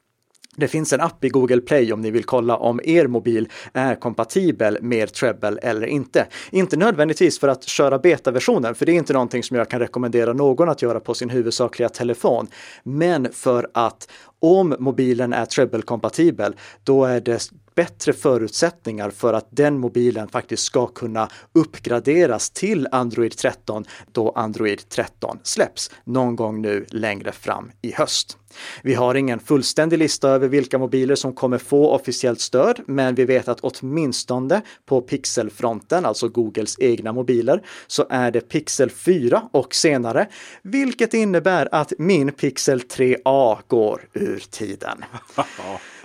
Det 0.57 0.69
finns 0.69 0.93
en 0.93 1.01
app 1.01 1.25
i 1.25 1.29
Google 1.29 1.61
Play 1.61 1.93
om 1.93 2.01
ni 2.01 2.11
vill 2.11 2.25
kolla 2.25 2.57
om 2.57 2.81
er 2.85 3.07
mobil 3.07 3.49
är 3.73 3.95
kompatibel 3.95 4.79
med 4.81 5.13
Treble 5.13 5.59
eller 5.63 5.87
inte. 5.87 6.27
Inte 6.51 6.77
nödvändigtvis 6.77 7.41
för 7.41 7.49
att 7.49 7.65
köra 7.65 7.99
betaversionen, 7.99 8.75
för 8.75 8.87
det 8.87 8.93
är 8.93 8.97
inte 8.97 9.13
någonting 9.13 9.43
som 9.43 9.57
jag 9.57 9.71
kan 9.71 9.81
rekommendera 9.81 10.33
någon 10.33 10.69
att 10.69 10.83
göra 10.83 11.01
på 11.01 11.15
sin 11.15 11.31
huvudsakliga 11.31 11.89
telefon. 11.89 12.47
Men 12.83 13.33
för 13.33 13.69
att 13.75 14.11
om 14.41 14.77
mobilen 14.79 15.33
är 15.33 15.45
Treble-kompatibel, 15.45 16.57
då 16.85 17.05
är 17.05 17.21
det 17.21 17.51
bättre 17.75 18.13
förutsättningar 18.13 19.11
för 19.11 19.33
att 19.33 19.49
den 19.51 19.79
mobilen 19.79 20.29
faktiskt 20.29 20.63
ska 20.63 20.87
kunna 20.87 21.29
uppgraderas 21.53 22.51
till 22.51 22.89
Android 22.91 23.37
13 23.37 23.85
då 24.13 24.31
Android 24.31 24.89
13 24.89 25.39
släpps 25.43 25.91
någon 26.05 26.37
gång 26.37 26.63
nu 26.63 26.87
längre 26.89 27.33
fram 27.33 27.71
i 27.83 27.93
höst. 27.93 28.39
Vi 28.83 28.95
har 28.95 29.15
ingen 29.15 29.41
fullständig 29.41 29.99
lista 29.99 30.29
över 30.29 30.49
vilka 30.49 30.79
mobiler 30.79 31.15
som 31.15 31.33
kommer 31.33 31.59
få 31.59 31.91
officiellt 31.91 32.41
stöd, 32.41 32.81
men 32.87 33.15
vi 33.15 33.25
vet 33.25 33.49
att 33.49 33.61
åtminstone 33.61 34.63
på 34.87 35.01
pixelfronten, 35.01 36.05
alltså 36.05 36.29
Googles 36.29 36.77
egna 36.79 37.13
mobiler, 37.13 37.63
så 37.87 38.07
är 38.11 38.31
det 38.31 38.41
Pixel 38.41 38.91
4 38.91 39.49
och 39.53 39.75
senare, 39.75 40.29
vilket 40.63 41.15
innebär 41.15 41.69
att 41.73 41.93
min 41.99 42.33
Pixel 42.33 42.81
3A 42.81 43.59
går 43.67 44.09
ur 44.13 44.34
tiden. 44.39 45.05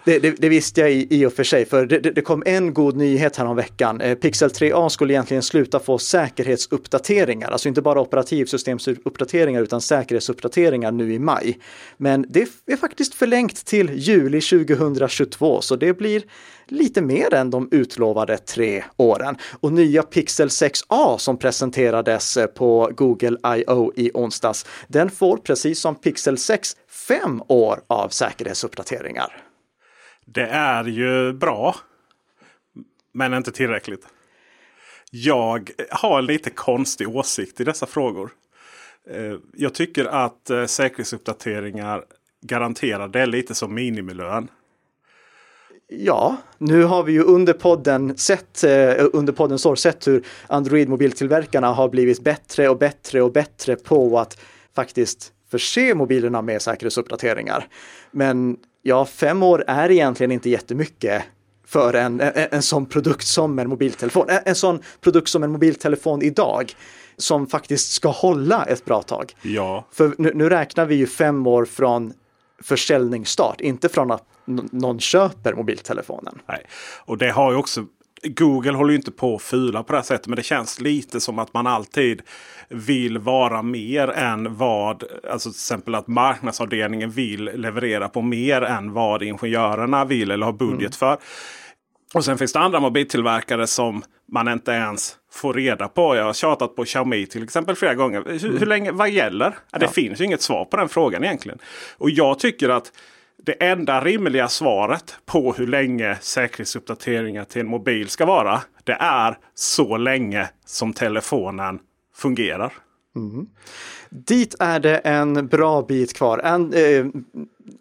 Det, 0.06 0.20
det, 0.20 0.32
det, 0.32 0.50
visste 0.50 0.82
jag 0.82 0.92
i, 0.92 1.08
i 1.10 1.26
och 1.26 1.34
för 1.34 1.44
sig, 1.44 1.66
för 1.66 1.86
det, 1.86 2.00
det 2.00 2.22
kom 2.22 2.44
en 2.46 2.74
god 2.74 2.96
nyhet 2.96 3.36
här 3.36 3.46
om 3.46 3.56
veckan. 3.56 4.02
Eh, 4.02 4.16
Pixel 4.16 4.50
3a 4.50 4.90
skulle 4.90 5.14
egentligen 5.14 5.44
sluta 5.44 5.80
få 5.80 5.98
säkerhetsuppdateringar, 5.98 7.52
alltså 7.52 7.70
inte 7.70 7.82
bara 7.82 8.02
operativsystemsuppdateringar 8.02 9.62
utan 9.62 9.82
säkerhetsuppdateringar 9.82 10.92
nu 10.92 11.14
i 11.14 11.20
maj. 11.20 11.60
Men 11.98 12.26
det 12.30 12.50
är 12.66 12.78
faktiskt 12.78 13.16
förlängt 13.16 13.66
till 13.66 13.90
juli 13.94 14.42
2022, 14.42 15.62
så 15.62 15.76
det 15.76 15.94
blir 15.94 16.24
lite 16.68 17.02
mer 17.02 17.34
än 17.34 17.50
de 17.50 17.70
utlovade 17.72 18.38
tre 18.38 18.84
åren. 18.98 19.38
Och 19.60 19.74
nya 19.74 20.04
Pixel 20.04 20.48
6a 20.48 21.18
som 21.18 21.38
presenterades 21.38 22.38
eh, 22.38 22.46
på 22.48 22.92
Google 22.96 23.38
I.O. 23.58 23.92
i 23.96 24.12
onsdags, 24.14 24.66
den 24.88 25.10
får 25.10 25.38
precis 25.38 25.80
som 25.80 25.96
Pixel 25.96 26.38
6 26.38 26.76
fem 27.10 27.44
år 27.48 27.82
av 27.88 28.10
säkerhetsuppdateringar. 28.10 29.44
Det 30.26 30.48
är 30.48 30.84
ju 30.84 31.34
bra. 31.34 31.76
Men 33.12 33.34
inte 33.34 33.52
tillräckligt. 33.52 34.08
Jag 35.12 35.72
har 35.92 36.22
lite 36.22 36.50
konstig 36.50 37.10
åsikt 37.10 37.62
i 37.62 37.64
dessa 37.64 37.86
frågor. 37.86 38.32
Eh, 39.10 39.36
jag 39.54 39.74
tycker 39.74 40.06
att 40.06 40.50
eh, 40.50 40.66
säkerhetsuppdateringar 40.66 42.04
garanterade 42.42 43.20
är 43.20 43.26
lite 43.26 43.56
som 43.56 43.76
minimilön. 43.76 44.48
Ja, 45.88 46.38
nu 46.58 46.84
har 46.84 47.04
vi 47.04 47.12
ju 47.12 47.24
under 47.24 47.54
podden 47.54 48.18
sett, 48.18 48.64
eh, 48.64 49.06
under 49.14 49.34
poddens 49.34 49.66
år 49.66 49.76
sett 49.76 50.08
hur 50.08 50.24
Android-mobiltillverkarna 50.48 51.68
har 51.74 51.90
blivit 51.90 52.24
bättre 52.24 52.70
och 52.70 52.78
bättre 52.78 53.22
och 53.22 53.32
bättre 53.32 53.76
på 53.76 54.20
att 54.20 54.42
faktiskt 54.76 55.34
förse 55.52 55.96
mobilerna 55.96 56.42
med 56.42 56.62
säkerhetsuppdateringar. 56.62 57.68
Men 58.12 58.58
ja, 58.82 59.06
fem 59.06 59.44
år 59.44 59.64
är 59.68 59.92
egentligen 59.92 60.32
inte 60.32 60.50
jättemycket 60.50 61.24
för 61.66 61.94
en, 61.94 62.22
en, 62.22 62.48
en 62.52 62.62
sån 62.62 62.86
produkt 62.86 63.28
som 63.28 63.60
en 63.60 63.70
mobiltelefon. 63.70 64.30
En, 64.30 64.40
en 64.46 64.56
sån 64.56 64.80
produkt 65.02 65.30
som 65.30 65.44
en 65.44 65.52
mobiltelefon 65.52 66.22
idag 66.22 66.74
som 67.18 67.48
faktiskt 67.48 67.92
ska 67.92 68.10
hålla 68.10 68.66
ett 68.66 68.86
bra 68.86 69.02
tag. 69.02 69.34
Ja. 69.42 69.86
För 69.92 70.14
nu, 70.18 70.32
nu 70.36 70.50
räknar 70.50 70.86
vi 70.86 70.96
ju 70.96 71.08
fem 71.08 71.48
år 71.48 71.66
från 71.66 72.14
försäljningsstart, 72.64 73.62
inte 73.62 73.90
från 73.90 74.12
att 74.12 74.24
någon 74.72 75.00
köper 75.00 75.54
mobiltelefonen. 75.54 76.40
Nej, 76.48 76.66
och 77.06 77.18
det 77.18 77.32
har 77.32 77.52
ju 77.52 77.58
också 77.58 77.86
Google 78.24 78.72
håller 78.72 78.90
ju 78.90 78.96
inte 78.96 79.12
på 79.12 79.36
att 79.36 79.42
fula 79.42 79.84
på 79.84 79.92
det 79.94 79.98
här 79.98 80.04
sättet. 80.04 80.28
Men 80.28 80.36
det 80.36 80.44
känns 80.44 80.82
lite 80.82 81.20
som 81.20 81.40
att 81.40 81.54
man 81.54 81.68
alltid 81.68 82.22
vill 82.70 83.18
vara 83.18 83.62
mer 83.62 84.08
än 84.08 84.56
vad, 84.56 85.04
alltså 85.32 85.50
till 85.50 85.58
exempel 85.58 85.96
att 85.96 86.08
marknadsavdelningen 86.08 87.12
vill 87.12 87.44
leverera 87.44 88.10
på 88.10 88.22
mer 88.22 88.62
än 88.62 88.94
vad 88.94 89.24
ingenjörerna 89.24 90.06
vill 90.06 90.32
eller 90.32 90.46
har 90.46 90.54
budget 90.54 90.80
mm. 90.80 90.92
för. 90.92 91.18
Och 92.14 92.26
sen 92.26 92.38
finns 92.38 92.54
det 92.54 92.60
andra 92.60 92.80
mobiltillverkare 92.80 93.68
som 93.68 94.04
man 94.32 94.48
inte 94.48 94.72
ens 94.72 95.16
får 95.32 95.54
reda 95.54 95.88
på. 95.88 96.16
Jag 96.16 96.24
har 96.24 96.34
tjatat 96.34 96.76
på 96.76 96.86
Xiaomi 96.86 97.26
till 97.26 97.44
exempel 97.44 97.76
flera 97.76 97.96
gånger. 97.96 98.24
Hur, 98.26 98.46
mm. 98.46 98.58
hur 98.58 98.66
länge, 98.66 98.92
vad 98.92 99.10
gäller? 99.10 99.58
Ja. 99.72 99.78
Det 99.80 99.88
finns 99.88 100.22
ju 100.22 100.26
inget 100.26 100.42
svar 100.42 100.66
på 100.66 100.78
den 100.78 100.90
frågan 100.90 101.24
egentligen. 101.24 101.60
Och 101.98 102.10
jag 102.10 102.40
tycker 102.40 102.70
att 102.70 102.92
det 103.44 103.64
enda 103.64 104.02
rimliga 104.02 104.48
svaret 104.48 105.16
på 105.26 105.54
hur 105.54 105.68
länge 105.68 106.18
säkerhetsuppdateringar 106.22 107.44
till 107.44 107.62
en 107.62 107.68
mobil 107.68 108.10
ska 108.10 108.26
vara. 108.26 108.62
Det 108.84 108.98
är 109.00 109.38
så 109.56 109.98
länge 109.98 110.50
som 110.66 110.94
telefonen 110.94 111.80
fungerar. 112.16 112.74
Mm. 113.16 113.48
Dit 114.10 114.56
är 114.60 114.80
det 114.80 114.98
en 114.98 115.48
bra 115.48 115.82
bit 115.82 116.14
kvar. 116.14 116.40
En, 116.40 116.74
eh, 116.74 117.06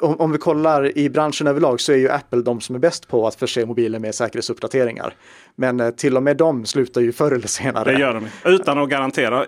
om, 0.00 0.20
om, 0.20 0.32
vi 0.32 0.38
kollar 0.38 0.98
i 0.98 1.10
branschen 1.10 1.46
överlag 1.46 1.80
så 1.80 1.92
är 1.92 1.96
ju 1.96 2.10
Apple 2.10 2.42
de 2.42 2.60
som 2.60 2.74
är 2.74 2.78
bäst 2.78 3.08
på 3.08 3.26
att 3.26 3.34
förse 3.34 3.66
mobiler 3.66 3.98
med 3.98 4.14
säkerhetsuppdateringar. 4.14 5.14
Men 5.56 5.80
eh, 5.80 5.90
till 5.90 6.16
och 6.16 6.22
med 6.22 6.36
de 6.36 6.66
slutar 6.66 7.00
ju 7.00 7.12
förr 7.12 7.32
eller 7.32 7.46
senare. 7.46 7.92
Det 7.92 8.00
gör 8.00 8.14
de 8.14 8.50
utan 8.50 8.78
att 8.78 8.88
garantera 8.88 9.44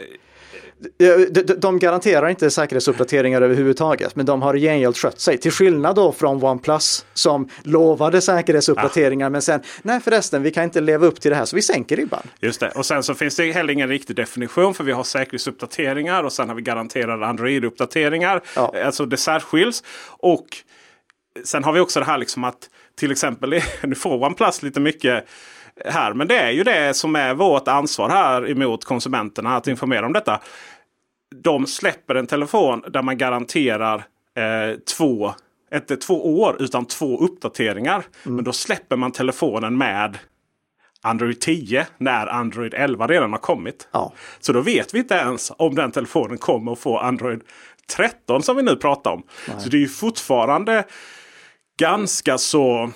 de 1.56 1.78
garanterar 1.78 2.28
inte 2.28 2.50
säkerhetsuppdateringar 2.50 3.42
överhuvudtaget, 3.42 4.16
men 4.16 4.26
de 4.26 4.42
har 4.42 4.56
i 4.56 4.60
gengäld 4.60 4.96
skött 4.96 5.20
sig. 5.20 5.38
Till 5.38 5.52
skillnad 5.52 5.96
då 5.96 6.12
från 6.12 6.44
OnePlus 6.44 7.06
som 7.14 7.49
lovade 7.62 8.20
säkerhetsuppdateringar, 8.20 9.26
ja. 9.26 9.30
men 9.30 9.42
sen 9.42 9.60
nej 9.82 10.00
förresten, 10.00 10.42
vi 10.42 10.50
kan 10.50 10.64
inte 10.64 10.80
leva 10.80 11.06
upp 11.06 11.20
till 11.20 11.30
det 11.30 11.37
här 11.37 11.44
så 11.44 11.56
vi 11.56 11.62
sänker 11.62 11.96
ribban. 11.96 12.22
Just 12.40 12.60
det, 12.60 12.70
och 12.70 12.87
sen 12.87 13.02
så 13.02 13.14
finns 13.14 13.37
det 13.37 13.52
heller 13.52 13.72
ingen 13.72 13.88
riktig 13.88 14.16
definition 14.16 14.75
för 14.75 14.84
vi 14.84 14.92
har 14.92 15.04
säkerhetsuppdateringar 15.04 16.25
och 16.25 16.32
sen 16.32 16.49
har 16.49 16.56
vi 16.56 16.62
garanterade 16.62 17.26
Android-uppdateringar. 17.26 18.40
Ja. 18.56 18.75
Alltså 18.84 19.06
det 19.06 19.16
särskiljs. 19.16 19.82
Och 20.08 20.46
sen 21.44 21.64
har 21.64 21.72
vi 21.72 21.80
också 21.80 22.00
det 22.00 22.06
här 22.06 22.18
liksom 22.18 22.44
att 22.44 22.68
till 22.99 23.10
exempel, 23.10 23.50
nu 23.82 23.94
får 23.94 24.25
OnePlus 24.25 24.62
lite 24.62 24.80
mycket 24.80 25.25
här. 25.84 26.14
Men 26.14 26.28
det 26.28 26.38
är 26.38 26.50
ju 26.50 26.64
det 26.64 26.94
som 26.94 27.16
är 27.16 27.34
vårt 27.34 27.68
ansvar 27.68 28.08
här 28.08 28.50
emot 28.50 28.84
konsumenterna 28.84 29.56
att 29.56 29.66
informera 29.66 30.06
om 30.06 30.12
detta. 30.12 30.40
De 31.42 31.66
släpper 31.66 32.14
en 32.14 32.26
telefon 32.26 32.82
där 32.88 33.02
man 33.02 33.18
garanterar 33.18 34.04
eh, 34.37 34.78
två, 34.96 35.34
inte 35.75 35.96
två 35.96 36.40
år 36.40 36.56
utan 36.58 36.87
två 36.87 37.18
uppdateringar. 37.18 38.04
Mm. 38.25 38.37
Men 38.37 38.44
då 38.44 38.52
släpper 38.52 38.96
man 38.96 39.12
telefonen 39.12 39.78
med 39.78 40.18
Android 41.02 41.40
10 41.40 41.87
när 41.99 42.26
Android 42.26 42.75
11 42.75 43.06
redan 43.06 43.32
har 43.32 43.38
kommit. 43.38 43.88
Ja. 43.92 44.12
Så 44.40 44.52
då 44.52 44.60
vet 44.60 44.94
vi 44.94 44.99
inte 44.99 45.14
ens 45.14 45.52
om 45.56 45.75
den 45.75 45.90
telefonen 45.90 46.38
kommer 46.38 46.72
att 46.72 46.78
få 46.78 46.99
Android 46.99 47.40
13 47.96 48.42
som 48.42 48.56
vi 48.56 48.62
nu 48.62 48.76
pratar 48.76 49.10
om. 49.10 49.22
Nej. 49.49 49.60
Så 49.60 49.68
det 49.68 49.76
är 49.76 49.80
ju 49.80 49.88
fortfarande 49.88 50.84
ganska 51.78 52.38
så 52.38 52.90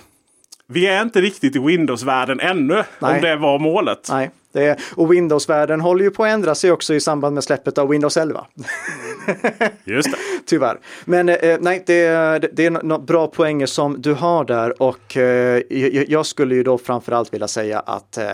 vi 0.67 0.87
är 0.87 1.03
inte 1.03 1.21
riktigt 1.21 1.57
i 1.57 1.59
Windows-världen 1.59 2.41
ännu. 2.41 2.85
Nej. 2.99 3.15
Om 3.15 3.21
det 3.21 3.37
var 3.37 3.59
målet. 3.59 4.09
Nej. 4.11 4.31
Det 4.53 4.81
och 4.95 5.13
Windows-världen 5.13 5.81
håller 5.81 6.05
ju 6.05 6.11
på 6.11 6.25
att 6.25 6.31
ändra 6.31 6.55
sig 6.55 6.73
också 6.73 6.95
i 6.95 7.01
samband 7.01 7.35
med 7.35 7.45
släppet 7.45 7.79
av 7.79 7.89
Windows 7.89 8.17
11. 8.17 8.47
Just 9.85 10.11
det. 10.11 10.17
Tyvärr. 10.47 10.79
Men 11.05 11.29
eh, 11.29 11.57
nej, 11.61 11.83
det, 11.87 12.39
det 12.53 12.67
är 12.67 12.71
några 12.71 12.99
bra 12.99 13.27
poänger 13.27 13.67
som 13.67 14.03
du 14.03 14.13
har 14.13 14.45
där 14.45 14.83
och 14.83 15.17
eh, 15.17 15.63
jag 16.09 16.27
skulle 16.27 16.55
ju 16.55 16.63
då 16.63 16.79
framförallt 16.79 17.35
vilja 17.35 17.49
säga 17.49 17.81
att 17.81 18.17
eh, 18.17 18.27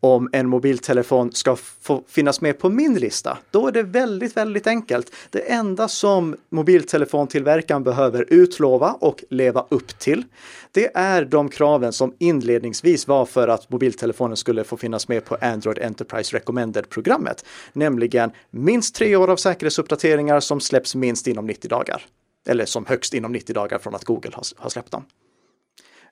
om 0.00 0.28
en 0.32 0.48
mobiltelefon 0.48 1.32
ska 1.32 1.56
få 1.56 2.02
finnas 2.08 2.40
med 2.40 2.58
på 2.58 2.68
min 2.68 2.94
lista, 2.94 3.38
då 3.50 3.66
är 3.66 3.72
det 3.72 3.82
väldigt, 3.82 4.36
väldigt 4.36 4.66
enkelt. 4.66 5.12
Det 5.30 5.40
enda 5.52 5.88
som 5.88 6.36
mobiltelefontillverkaren 6.48 7.84
behöver 7.84 8.26
utlova 8.28 8.92
och 8.92 9.24
leva 9.30 9.66
upp 9.68 9.98
till, 9.98 10.24
det 10.72 10.96
är 10.96 11.24
de 11.24 11.48
kraven 11.48 11.92
som 11.92 12.14
inledningsvis 12.18 13.08
var 13.08 13.26
för 13.26 13.48
att 13.48 13.70
mobiltelefonen 13.70 14.36
skulle 14.36 14.64
få 14.64 14.76
finnas 14.76 15.08
med 15.08 15.24
på 15.24 15.36
Android 15.40 15.78
Enterprise 15.78 16.36
Recommended-programmet, 16.36 17.44
nämligen 17.72 18.30
minst 18.50 18.94
tre 18.94 19.16
år 19.16 19.30
av 19.30 19.36
säkerhetsuppdateringar 19.36 20.40
som 20.40 20.60
släpps 20.60 20.94
minst 20.94 21.26
inom 21.26 21.46
90 21.46 21.68
dagar. 21.68 22.02
Eller 22.48 22.64
som 22.64 22.86
högst 22.86 23.14
inom 23.14 23.32
90 23.32 23.54
dagar 23.54 23.78
från 23.78 23.94
att 23.94 24.04
Google 24.04 24.30
har, 24.34 24.44
har 24.56 24.70
släppt 24.70 24.90
dem. 24.90 25.04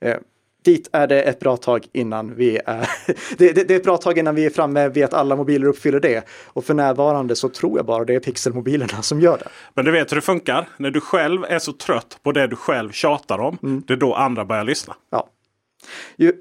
Eh, 0.01 0.17
Dit 0.67 0.89
är 0.93 1.07
det 1.07 1.23
ett 1.23 1.41
bra 1.41 1.57
tag 1.57 1.87
innan 1.93 2.35
vi 2.35 2.61
är, 2.67 2.91
det, 3.39 3.53
det, 3.53 3.69
det, 3.69 3.75
är 3.75 3.77
ett 3.77 3.85
bra 3.85 3.97
tag 3.97 4.19
innan 4.19 4.35
vi 4.35 4.47
är 4.47 4.51
framme 4.51 4.89
vid 4.89 5.05
att 5.05 5.15
alla 5.15 5.37
mobiler 5.37 5.67
uppfyller 5.67 6.01
det. 6.01 6.25
Och 6.45 6.65
för 6.65 6.75
närvarande 6.75 7.37
så 7.37 7.49
tror 7.49 7.79
jag 7.79 7.87
bara 7.87 8.05
det 8.05 8.15
är 8.15 8.21
pixelmobilerna 8.21 9.03
som 9.03 9.21
gör 9.21 9.39
det. 9.39 9.49
Men 9.75 9.85
du 9.85 9.91
vet 9.91 10.13
hur 10.13 10.17
det 10.17 10.23
funkar? 10.23 10.69
När 10.77 10.91
du 10.91 11.01
själv 11.01 11.45
är 11.45 11.59
så 11.59 11.73
trött 11.73 12.19
på 12.23 12.33
det 12.33 12.47
du 12.47 12.57
själv 12.57 12.93
tjatar 12.93 13.39
om, 13.39 13.59
mm. 13.63 13.83
det 13.87 13.93
är 13.93 13.97
då 13.97 14.15
andra 14.15 14.45
börjar 14.45 14.65
lyssna. 14.65 14.95
Ja. 15.11 15.29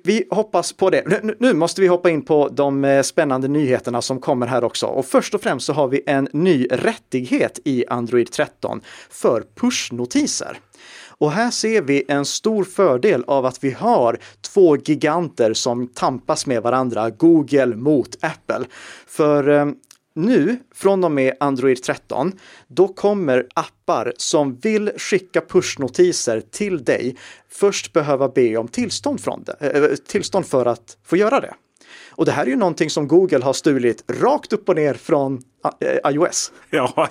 Vi 0.04 0.28
hoppas 0.30 0.74
på 0.74 0.90
det. 0.90 1.22
Nu 1.40 1.54
måste 1.54 1.82
vi 1.82 1.88
hoppa 1.88 2.10
in 2.10 2.26
på 2.26 2.50
de 2.50 2.86
eh, 2.86 3.02
spännande 3.02 3.48
nyheterna 3.48 4.02
som 4.02 4.20
kommer 4.20 4.48
här 4.48 4.64
också. 4.64 4.86
Och 4.86 5.06
först 5.06 5.34
och 5.34 5.42
främst 5.42 5.66
så 5.66 5.74
har 5.74 5.88
vi 5.88 6.02
en 6.06 6.28
ny 6.34 6.68
rättighet 6.72 7.60
i 7.66 7.86
Android 7.88 8.32
13 8.32 8.82
för 9.10 9.44
pushnotiser. 9.56 10.60
Och 11.18 11.32
här 11.32 11.52
ser 11.52 11.82
vi 11.82 12.04
en 12.08 12.26
stor 12.26 12.64
fördel 12.64 13.24
av 13.28 13.46
att 13.46 13.64
vi 13.64 13.72
har 13.72 14.18
två 14.42 14.78
giganter 14.78 15.54
som 15.54 15.88
tampas 15.88 16.46
med 16.46 16.62
varandra, 16.62 17.10
Google 17.10 17.76
mot 17.76 18.18
Apple. 18.22 18.66
För 19.08 19.50
eh, 19.50 19.66
nu, 20.16 20.58
från 20.76 21.04
och 21.04 21.12
med 21.12 21.34
Android 21.40 21.84
13, 21.84 22.32
då 22.68 22.88
kommer 22.88 23.48
appar 23.54 24.14
som 24.18 24.56
vill 24.56 24.92
skicka 24.98 25.42
pushnotiser 25.42 26.42
till 26.52 26.84
dig 26.84 27.16
först 27.50 27.94
behöva 27.94 28.30
be 28.30 28.58
om 28.58 28.68
tillstånd, 28.68 29.22
från 29.22 29.44
det, 29.44 29.56
eh, 29.60 29.84
eh, 29.84 29.96
tillstånd 30.08 30.46
för 30.46 30.66
att 30.66 30.98
få 31.04 31.18
göra 31.18 31.40
det. 31.40 31.54
Och 32.16 32.26
det 32.26 32.32
här 32.32 32.44
är 32.44 32.48
ju 32.48 32.56
någonting 32.56 32.90
som 32.90 33.08
Google 33.08 33.44
har 33.44 33.54
stulit 33.54 34.04
rakt 34.22 34.54
upp 34.54 34.70
och 34.70 34.76
ner 34.76 34.94
från 34.94 35.42
eh, 35.80 36.12
iOS. 36.12 36.52
Ja, 36.70 37.10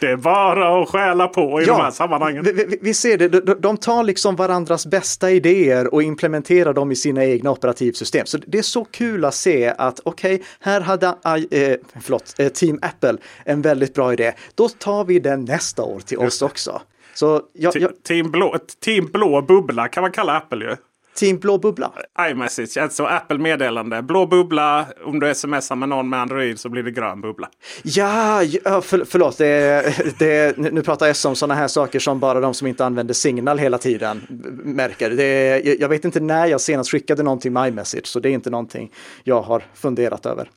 det 0.00 0.06
är 0.06 0.16
bara 0.16 0.82
att 0.82 0.88
stjäla 0.88 1.28
på 1.28 1.60
i 1.60 1.64
ja, 1.64 1.76
de 1.76 1.82
här 1.82 1.90
sammanhangen. 1.90 2.44
Vi, 2.44 2.78
vi, 2.82 2.94
ser 2.94 3.18
det, 3.18 3.54
de 3.54 3.76
tar 3.76 4.04
liksom 4.04 4.36
varandras 4.36 4.86
bästa 4.86 5.30
idéer 5.30 5.94
och 5.94 6.02
implementerar 6.02 6.72
dem 6.72 6.92
i 6.92 6.96
sina 6.96 7.24
egna 7.24 7.50
operativsystem. 7.50 8.26
Så 8.26 8.38
det 8.46 8.58
är 8.58 8.62
så 8.62 8.84
kul 8.84 9.24
att 9.24 9.34
se 9.34 9.74
att 9.78 10.00
okej, 10.04 10.34
okay, 10.34 10.46
här 10.60 10.80
hade 10.80 11.06
äh, 11.06 11.76
förlåt, 12.02 12.54
Team 12.54 12.78
Apple 12.82 13.16
en 13.44 13.62
väldigt 13.62 13.94
bra 13.94 14.12
idé. 14.12 14.32
Då 14.54 14.68
tar 14.68 15.04
vi 15.04 15.18
den 15.18 15.44
nästa 15.44 15.82
år 15.82 16.00
till 16.00 16.18
oss 16.18 16.42
också. 16.42 16.82
Så 17.14 17.42
jag, 17.52 17.76
jag... 17.76 18.02
Team, 18.02 18.30
blå, 18.30 18.58
team 18.80 19.06
blå 19.06 19.42
bubbla 19.42 19.88
kan 19.88 20.00
man 20.00 20.12
kalla 20.12 20.36
Apple 20.36 20.64
ju. 20.64 20.76
Team 21.14 21.38
blå 21.38 21.58
bubbla? 21.58 21.92
iMessage, 22.30 22.76
alltså 22.76 23.04
Apple 23.04 23.38
meddelande. 23.38 24.02
Blå 24.02 24.26
bubbla, 24.26 24.86
om 25.04 25.20
du 25.20 25.34
smsar 25.34 25.76
med 25.76 25.88
någon 25.88 26.08
med 26.08 26.20
Android 26.20 26.60
så 26.60 26.68
blir 26.68 26.82
det 26.82 26.90
grön 26.90 27.20
bubbla. 27.20 27.48
Ja, 27.82 28.42
ja 28.42 28.80
för, 28.80 29.04
förlåt. 29.04 29.38
Det, 29.38 29.94
det, 30.18 30.56
nu 30.56 30.82
pratar 30.82 31.06
jag 31.06 31.16
om 31.26 31.36
sådana 31.36 31.54
här 31.54 31.68
saker 31.68 31.98
som 31.98 32.20
bara 32.20 32.40
de 32.40 32.54
som 32.54 32.66
inte 32.66 32.84
använder 32.84 33.14
Signal 33.14 33.58
hela 33.58 33.78
tiden 33.78 34.20
märker. 34.64 35.10
Det, 35.10 35.62
jag 35.80 35.88
vet 35.88 36.04
inte 36.04 36.20
när 36.20 36.46
jag 36.46 36.60
senast 36.60 36.90
skickade 36.90 37.22
någonting 37.22 37.52
med 37.52 37.68
iMessage, 37.68 38.06
så 38.06 38.20
det 38.20 38.28
är 38.28 38.32
inte 38.32 38.50
någonting 38.50 38.92
jag 39.24 39.42
har 39.42 39.62
funderat 39.74 40.26
över. 40.26 40.48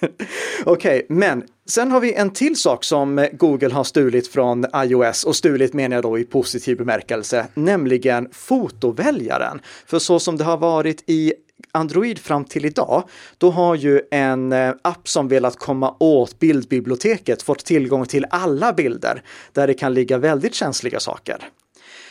Okej, 0.64 1.02
okay, 1.02 1.02
men 1.08 1.44
sen 1.66 1.90
har 1.90 2.00
vi 2.00 2.14
en 2.14 2.30
till 2.30 2.56
sak 2.56 2.84
som 2.84 3.28
Google 3.32 3.74
har 3.74 3.84
stulit 3.84 4.28
från 4.28 4.66
iOS 4.76 5.24
och 5.24 5.36
stulit 5.36 5.72
menar 5.72 5.96
jag 5.96 6.02
då 6.02 6.18
i 6.18 6.24
positiv 6.24 6.76
bemärkelse, 6.76 7.46
nämligen 7.54 8.28
fotoväljaren. 8.32 9.60
För 9.86 9.98
så 9.98 10.18
som 10.18 10.36
det 10.36 10.44
har 10.44 10.56
varit 10.56 11.04
i 11.06 11.32
Android 11.72 12.18
fram 12.18 12.44
till 12.44 12.64
idag, 12.64 13.08
då 13.38 13.50
har 13.50 13.74
ju 13.74 14.00
en 14.10 14.52
eh, 14.52 14.74
app 14.82 15.08
som 15.08 15.28
velat 15.28 15.56
komma 15.56 15.96
åt 16.00 16.38
bildbiblioteket 16.38 17.42
fått 17.42 17.64
tillgång 17.64 18.06
till 18.06 18.26
alla 18.30 18.72
bilder 18.72 19.22
där 19.52 19.66
det 19.66 19.74
kan 19.74 19.94
ligga 19.94 20.18
väldigt 20.18 20.54
känsliga 20.54 21.00
saker. 21.00 21.48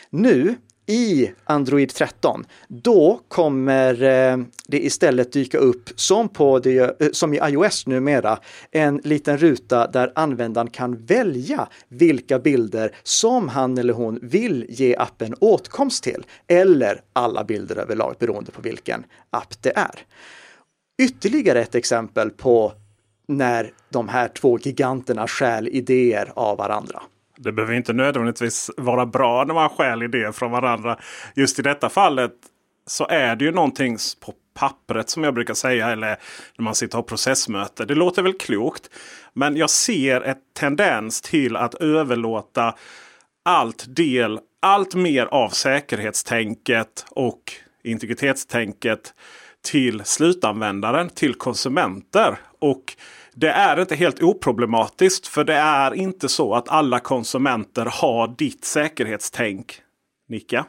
Nu 0.09 0.55
i 0.89 1.31
Android 1.43 1.89
13, 1.89 2.45
då 2.67 3.19
kommer 3.27 4.03
eh, 4.03 4.37
det 4.67 4.85
istället 4.85 5.31
dyka 5.31 5.57
upp 5.57 5.89
som, 5.95 6.29
på 6.29 6.59
det, 6.59 7.01
eh, 7.01 7.09
som 7.11 7.33
i 7.33 7.39
iOS 7.43 7.87
numera, 7.87 8.39
en 8.71 9.01
liten 9.03 9.37
ruta 9.37 9.87
där 9.87 10.11
användaren 10.15 10.69
kan 10.69 11.05
välja 11.05 11.67
vilka 11.87 12.39
bilder 12.39 12.95
som 13.03 13.49
han 13.49 13.77
eller 13.77 13.93
hon 13.93 14.19
vill 14.21 14.65
ge 14.69 14.95
appen 14.95 15.35
åtkomst 15.39 16.03
till, 16.03 16.25
eller 16.47 17.01
alla 17.13 17.43
bilder 17.43 17.75
överlag 17.75 18.15
beroende 18.19 18.51
på 18.51 18.61
vilken 18.61 19.03
app 19.29 19.61
det 19.61 19.77
är. 19.77 19.99
Ytterligare 21.01 21.61
ett 21.61 21.75
exempel 21.75 22.29
på 22.29 22.73
när 23.27 23.73
de 23.89 24.07
här 24.07 24.27
två 24.27 24.59
giganterna 24.59 25.27
stjäl 25.27 25.67
idéer 25.67 26.31
av 26.35 26.57
varandra. 26.57 27.01
Det 27.43 27.51
behöver 27.51 27.73
inte 27.73 27.93
nödvändigtvis 27.93 28.71
vara 28.77 29.05
bra 29.05 29.43
när 29.43 29.53
man 29.53 29.69
stjäl 29.69 30.03
idéer 30.03 30.31
från 30.31 30.51
varandra. 30.51 30.99
Just 31.35 31.59
i 31.59 31.61
detta 31.61 31.89
fallet 31.89 32.31
så 32.87 33.07
är 33.07 33.35
det 33.35 33.45
ju 33.45 33.51
någonting 33.51 33.97
på 34.19 34.33
pappret 34.53 35.09
som 35.09 35.23
jag 35.23 35.33
brukar 35.33 35.53
säga. 35.53 35.89
Eller 35.89 36.17
när 36.57 36.63
man 36.63 36.75
sitter 36.75 36.97
och 36.97 37.03
har 37.03 37.07
processmöte. 37.07 37.85
Det 37.85 37.95
låter 37.95 38.21
väl 38.21 38.33
klokt. 38.33 38.89
Men 39.33 39.57
jag 39.57 39.69
ser 39.69 40.21
en 40.21 40.35
tendens 40.59 41.21
till 41.21 41.55
att 41.55 41.75
överlåta 41.75 42.75
allt 43.45 43.85
del, 43.87 44.39
allt 44.61 44.95
mer 44.95 45.25
av 45.25 45.49
säkerhetstänket 45.49 47.05
och 47.09 47.53
integritetstänket 47.83 49.13
till 49.61 50.01
slutanvändaren, 50.05 51.09
till 51.09 51.33
konsumenter. 51.33 52.39
Och 52.59 52.95
det 53.39 53.49
är 53.49 53.81
inte 53.81 53.95
helt 53.95 54.23
oproblematiskt. 54.23 55.27
För 55.27 55.43
det 55.43 55.55
är 55.55 55.93
inte 55.93 56.29
så 56.29 56.55
att 56.55 56.69
alla 56.69 56.99
konsumenter 56.99 57.85
har 57.85 58.27
ditt 58.27 58.65
säkerhetstänk. 58.65 59.81
Nicka. 60.29 60.65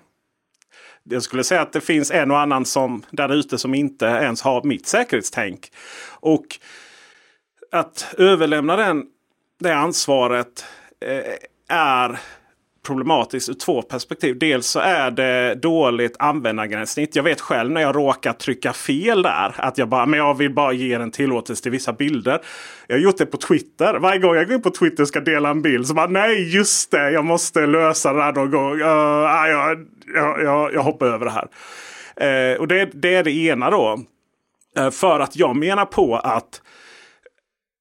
Jag 1.02 1.22
skulle 1.22 1.44
säga 1.44 1.62
att 1.62 1.72
det 1.72 1.80
finns 1.80 2.10
en 2.10 2.30
och 2.30 2.38
annan 2.38 2.64
som 2.64 3.02
där 3.10 3.34
ute 3.34 3.58
som 3.58 3.74
inte 3.74 4.06
ens 4.06 4.42
har 4.42 4.62
mitt 4.62 4.86
säkerhetstänk. 4.86 5.72
Och 6.20 6.46
att 7.72 8.14
överlämna 8.18 8.76
den, 8.76 9.04
det 9.60 9.74
ansvaret 9.74 10.64
eh, 11.00 11.34
är 11.68 12.20
problematiskt 12.86 13.48
ur 13.48 13.54
två 13.54 13.82
perspektiv. 13.82 14.38
Dels 14.38 14.66
så 14.66 14.80
är 14.80 15.10
det 15.10 15.54
dåligt 15.54 16.16
användargränssnitt. 16.18 17.16
Jag 17.16 17.22
vet 17.22 17.40
själv 17.40 17.70
när 17.70 17.80
jag 17.80 17.96
råkar 17.96 18.32
trycka 18.32 18.72
fel 18.72 19.22
där. 19.22 19.54
Att 19.56 19.78
jag 19.78 19.88
bara, 19.88 20.06
men 20.06 20.18
jag 20.18 20.38
vill 20.38 20.54
bara 20.54 20.72
ge 20.72 20.94
en 20.94 21.10
tillåtelse 21.10 21.62
till 21.62 21.72
vissa 21.72 21.92
bilder. 21.92 22.40
Jag 22.86 22.96
har 22.96 23.00
gjort 23.00 23.18
det 23.18 23.26
på 23.26 23.36
Twitter. 23.36 23.94
Varje 23.94 24.18
gång 24.18 24.34
jag 24.34 24.46
går 24.46 24.56
in 24.56 24.62
på 24.62 24.70
Twitter 24.70 25.02
och 25.02 25.08
ska 25.08 25.20
dela 25.20 25.50
en 25.50 25.62
bild 25.62 25.86
så 25.86 25.94
bara 25.94 26.06
nej 26.06 26.56
just 26.56 26.90
det, 26.90 27.10
jag 27.10 27.24
måste 27.24 27.66
lösa 27.66 28.12
det 28.12 28.22
här 28.22 28.32
någon 28.32 28.50
gång. 28.50 28.80
Uh, 28.80 28.86
ah, 28.86 29.48
jag, 29.48 29.86
jag, 30.14 30.42
jag, 30.42 30.74
jag 30.74 30.82
hoppar 30.82 31.06
över 31.06 31.24
det 31.24 31.30
här. 31.30 31.48
Uh, 32.52 32.60
och 32.60 32.68
det, 32.68 32.90
det, 32.92 33.14
är 33.14 33.24
det 33.24 33.32
ena 33.32 33.70
då. 33.70 34.00
Uh, 34.78 34.90
för 34.90 35.20
att 35.20 35.36
jag 35.36 35.56
menar 35.56 35.84
på 35.84 36.16
att 36.16 36.62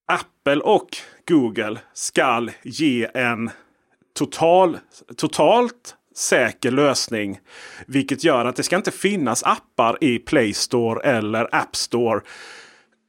Apple 0.07 0.61
och 0.61 0.89
Google 1.27 1.79
ska 1.93 2.47
ge 2.63 3.07
en 3.13 3.49
total, 4.19 4.77
totalt 5.15 5.95
säker 6.15 6.71
lösning. 6.71 7.39
Vilket 7.87 8.23
gör 8.23 8.45
att 8.45 8.55
det 8.55 8.63
ska 8.63 8.75
inte 8.75 8.91
finnas 8.91 9.43
appar 9.43 9.97
i 10.01 10.19
Play 10.19 10.53
Store 10.53 11.01
eller 11.09 11.55
App 11.55 11.75
Store 11.75 12.21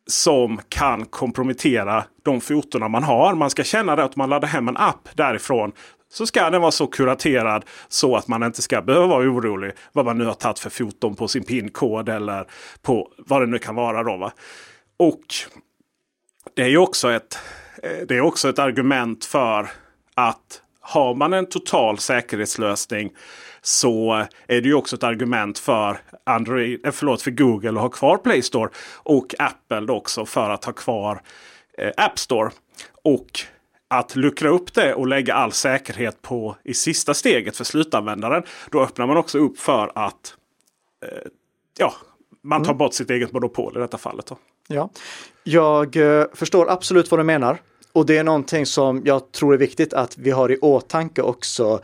som 0.06 0.60
kan 0.68 1.06
kompromettera 1.06 2.04
de 2.22 2.40
fotona 2.40 2.88
man 2.88 3.02
har. 3.02 3.34
Man 3.34 3.50
ska 3.50 3.64
känna 3.64 3.96
det 3.96 4.04
att 4.04 4.16
man 4.16 4.30
laddar 4.30 4.48
hem 4.48 4.68
en 4.68 4.76
app 4.76 5.08
därifrån. 5.14 5.72
Så 6.12 6.26
ska 6.26 6.50
den 6.50 6.60
vara 6.60 6.70
så 6.70 6.86
kuraterad 6.86 7.64
så 7.88 8.16
att 8.16 8.28
man 8.28 8.42
inte 8.42 8.62
ska 8.62 8.82
behöva 8.82 9.06
vara 9.06 9.28
orolig 9.28 9.72
vad 9.92 10.04
man 10.04 10.18
nu 10.18 10.24
har 10.24 10.34
tagit 10.34 10.58
för 10.58 10.70
foton 10.70 11.16
på 11.16 11.28
sin 11.28 11.44
pinkod 11.44 12.08
eller 12.08 12.46
på 12.82 13.12
vad 13.18 13.42
det 13.42 13.46
nu 13.46 13.58
kan 13.58 13.74
vara. 13.74 14.02
Då, 14.02 14.16
va? 14.16 14.32
Och 14.96 15.24
det 16.56 16.62
är 16.62 16.68
ju 16.68 16.78
också 16.78 17.10
ett, 17.12 17.38
det 18.08 18.16
är 18.16 18.20
också 18.20 18.48
ett 18.48 18.58
argument 18.58 19.24
för 19.24 19.70
att 20.14 20.62
har 20.90 21.14
man 21.14 21.32
en 21.32 21.46
total 21.46 21.98
säkerhetslösning 21.98 23.12
så 23.62 24.26
är 24.46 24.60
det 24.60 24.68
ju 24.68 24.74
också 24.74 24.96
ett 24.96 25.02
argument 25.02 25.58
för, 25.58 26.00
Android, 26.24 26.86
eh, 26.86 26.92
förlåt, 26.92 27.22
för 27.22 27.30
Google 27.30 27.70
att 27.70 27.76
ha 27.76 27.88
kvar 27.88 28.16
Play 28.16 28.42
Store. 28.42 28.70
Och 28.96 29.34
Apple 29.38 29.92
också 29.92 30.26
för 30.26 30.50
att 30.50 30.64
ha 30.64 30.72
kvar 30.72 31.22
eh, 31.78 31.90
App 31.96 32.18
Store. 32.18 32.50
Och 33.02 33.40
att 33.88 34.16
luckra 34.16 34.48
upp 34.48 34.74
det 34.74 34.94
och 34.94 35.06
lägga 35.06 35.34
all 35.34 35.52
säkerhet 35.52 36.22
på 36.22 36.56
i 36.64 36.74
sista 36.74 37.14
steget 37.14 37.56
för 37.56 37.64
slutanvändaren. 37.64 38.42
Då 38.70 38.82
öppnar 38.82 39.06
man 39.06 39.16
också 39.16 39.38
upp 39.38 39.58
för 39.58 39.92
att 39.94 40.34
eh, 41.04 41.30
ja, 41.78 41.94
man 42.42 42.62
tar 42.62 42.70
mm. 42.70 42.78
bort 42.78 42.94
sitt 42.94 43.10
eget 43.10 43.32
monopol 43.32 43.76
i 43.76 43.80
detta 43.80 43.98
fallet. 43.98 44.26
Då. 44.26 44.38
Ja, 44.68 44.90
jag 45.44 45.96
eh, 45.96 46.24
förstår 46.34 46.70
absolut 46.70 47.10
vad 47.10 47.20
du 47.20 47.24
menar. 47.24 47.58
Och 48.00 48.06
det 48.06 48.18
är 48.18 48.24
någonting 48.24 48.66
som 48.66 49.02
jag 49.04 49.32
tror 49.32 49.54
är 49.54 49.58
viktigt 49.58 49.92
att 49.92 50.18
vi 50.18 50.30
har 50.30 50.50
i 50.50 50.56
åtanke 50.56 51.22
också. 51.22 51.80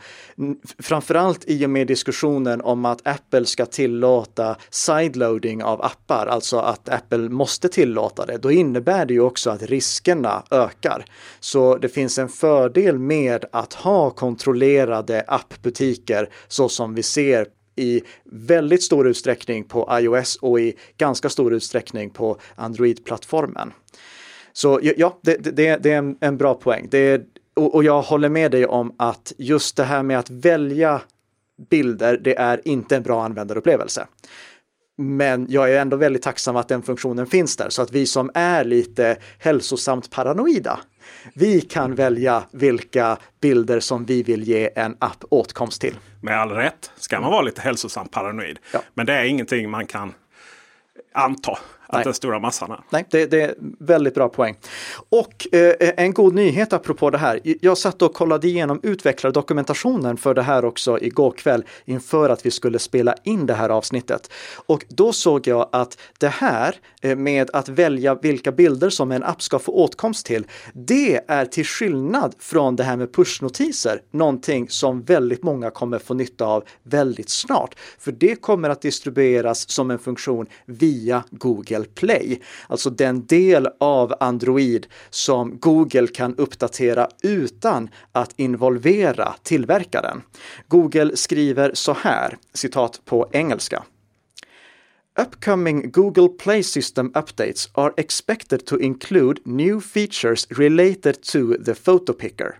Framförallt 0.79 1.43
i 1.47 1.65
och 1.65 1.69
med 1.69 1.87
diskussionen 1.87 2.61
om 2.61 2.85
att 2.85 3.07
Apple 3.07 3.45
ska 3.45 3.65
tillåta 3.65 4.55
sideloading 4.69 5.63
av 5.63 5.81
appar, 5.85 6.27
alltså 6.27 6.57
att 6.59 6.89
Apple 6.89 7.29
måste 7.29 7.69
tillåta 7.69 8.25
det. 8.25 8.37
Då 8.37 8.51
innebär 8.51 9.05
det 9.05 9.13
ju 9.13 9.21
också 9.21 9.49
att 9.49 9.63
riskerna 9.63 10.43
ökar. 10.51 11.05
Så 11.39 11.77
det 11.77 11.89
finns 11.89 12.17
en 12.17 12.29
fördel 12.29 12.99
med 12.99 13.45
att 13.51 13.73
ha 13.73 14.09
kontrollerade 14.09 15.23
appbutiker 15.27 16.29
så 16.47 16.69
som 16.69 16.95
vi 16.95 17.03
ser 17.03 17.47
i 17.75 18.01
väldigt 18.25 18.83
stor 18.83 19.07
utsträckning 19.07 19.63
på 19.63 19.89
iOS 19.91 20.35
och 20.35 20.59
i 20.59 20.73
ganska 20.97 21.29
stor 21.29 21.53
utsträckning 21.53 22.09
på 22.09 22.37
Android-plattformen. 22.55 23.73
Så 24.57 24.79
ja, 24.81 25.19
det, 25.21 25.35
det, 25.37 25.77
det 25.77 25.91
är 25.91 25.97
en, 25.97 26.17
en, 26.19 26.37
bra 26.37 26.53
poäng. 26.53 26.87
Det, 26.91 27.21
och, 27.55 27.75
och 27.75 27.83
jag 27.83 28.01
håller 28.01 28.29
med 28.29 28.51
dig 28.51 28.65
om 28.65 28.95
att 28.97 29.33
just 29.37 29.77
det 29.77 29.83
här 29.83 30.03
med 30.03 30.19
att 30.19 30.29
välja 30.29 31.01
bilder, 31.69 32.17
det 32.17 32.37
är 32.37 32.67
inte 32.67 32.95
en 32.95 33.03
bra 33.03 33.23
användarupplevelse. 33.25 34.07
Men 34.97 35.45
jag 35.49 35.73
är 35.73 35.81
ändå 35.81 35.97
väldigt 35.97 36.21
tacksam 36.21 36.55
att 36.55 36.67
den 36.67 36.81
funktionen 36.81 37.27
finns 37.27 37.57
där 37.57 37.69
så 37.69 37.81
att 37.81 37.91
vi 37.91 38.05
som 38.05 38.31
är 38.33 38.63
lite 38.63 39.17
hälsosamt 39.39 40.11
paranoida, 40.11 40.79
vi 41.33 41.61
kan 41.61 41.95
välja 41.95 42.43
vilka 42.51 43.17
bilder 43.41 43.79
som 43.79 44.05
vi 44.05 44.23
vill 44.23 44.43
ge 44.43 44.69
en 44.75 44.95
app 44.99 45.23
åtkomst 45.29 45.81
till. 45.81 45.95
Med 46.21 46.39
all 46.39 46.51
rätt 46.51 46.91
ska 46.95 47.19
man 47.19 47.31
vara 47.31 47.41
lite 47.41 47.61
hälsosamt 47.61 48.11
paranoid. 48.11 48.59
Ja. 48.73 48.81
Men 48.93 49.05
det 49.05 49.13
är 49.13 49.23
ingenting 49.23 49.69
man 49.69 49.87
kan 49.87 50.13
anta 51.13 51.57
att 51.87 52.03
den 52.03 52.13
stora 52.13 52.39
massan 52.39 52.71
är. 52.71 52.79
Nej, 52.89 53.05
det, 53.09 53.25
det, 53.25 53.41
är 53.41 53.55
väldigt 53.79 54.15
bra 54.15 54.29
poäng. 54.29 54.55
Och 55.09 55.47
eh, 55.51 55.73
en 55.79 56.13
god 56.13 56.33
nyhet 56.33 56.73
apropå 56.73 57.09
det 57.09 57.17
här. 57.17 57.39
Jag 57.43 57.77
satt 57.77 58.01
och 58.01 58.13
kollade 58.13 58.47
igenom 58.47 58.79
utvecklardokumentationen 58.83 60.17
för 60.17 60.33
det 60.33 60.41
här 60.41 60.65
också 60.65 60.99
igår 61.01 61.31
kväll 61.31 61.63
inför 61.85 62.29
att 62.29 62.45
vi 62.45 62.51
skulle 62.51 62.79
spela 62.79 63.15
in 63.23 63.45
det 63.45 63.53
här 63.53 63.69
avsnittet. 63.69 64.31
Och 64.65 64.85
då 64.89 65.13
såg 65.13 65.47
jag 65.47 65.69
att 65.71 65.97
det 66.19 66.27
här 66.27 66.75
eh, 67.01 67.15
med 67.15 67.49
att 67.53 67.69
välja 67.69 68.15
vilka 68.15 68.51
bilder 68.51 68.89
som 68.89 69.11
en 69.11 69.23
app 69.23 69.41
ska 69.41 69.59
få 69.59 69.71
åtkomst 69.71 70.25
till, 70.25 70.45
det 70.73 71.21
är 71.27 71.45
till 71.45 71.65
skillnad 71.65 72.35
från 72.39 72.75
det 72.75 72.83
här 72.83 72.97
med 72.97 73.13
pushnotiser, 73.13 74.01
någonting 74.11 74.69
som 74.69 75.01
väldigt 75.01 75.43
många 75.43 75.69
kommer 75.69 75.99
få 75.99 76.13
nytta 76.13 76.45
av 76.45 76.63
väldigt 76.83 77.29
snart. 77.29 77.75
För 77.99 78.11
det 78.11 78.35
kommer 78.35 78.69
att 78.69 78.81
distribueras 78.81 79.69
som 79.69 79.91
en 79.91 79.99
funktion 79.99 80.45
via 80.65 81.23
Google 81.31 81.76
Google 81.77 81.93
Play, 81.95 82.41
alltså 82.69 82.89
den 82.89 83.25
del 83.25 83.67
av 83.79 84.13
Android 84.19 84.87
som 85.09 85.57
Google 85.59 86.07
kan 86.07 86.35
uppdatera 86.35 87.07
utan 87.23 87.89
att 88.11 88.33
involvera 88.35 89.33
tillverkaren. 89.43 90.21
Google 90.67 91.17
skriver 91.17 91.71
så 91.73 91.93
här, 91.93 92.37
citat 92.53 93.01
på 93.05 93.29
engelska. 93.31 93.83
Upcoming 95.19 95.91
Google 95.91 96.27
Play 96.27 96.63
System 96.63 97.11
updates 97.15 97.69
are 97.73 97.93
expected 97.97 98.65
to 98.65 98.79
include 98.79 99.41
new 99.45 99.81
features 99.81 100.47
related 100.49 101.23
to 101.23 101.63
the 101.65 101.75
photo 101.75 102.13
picker. 102.13 102.59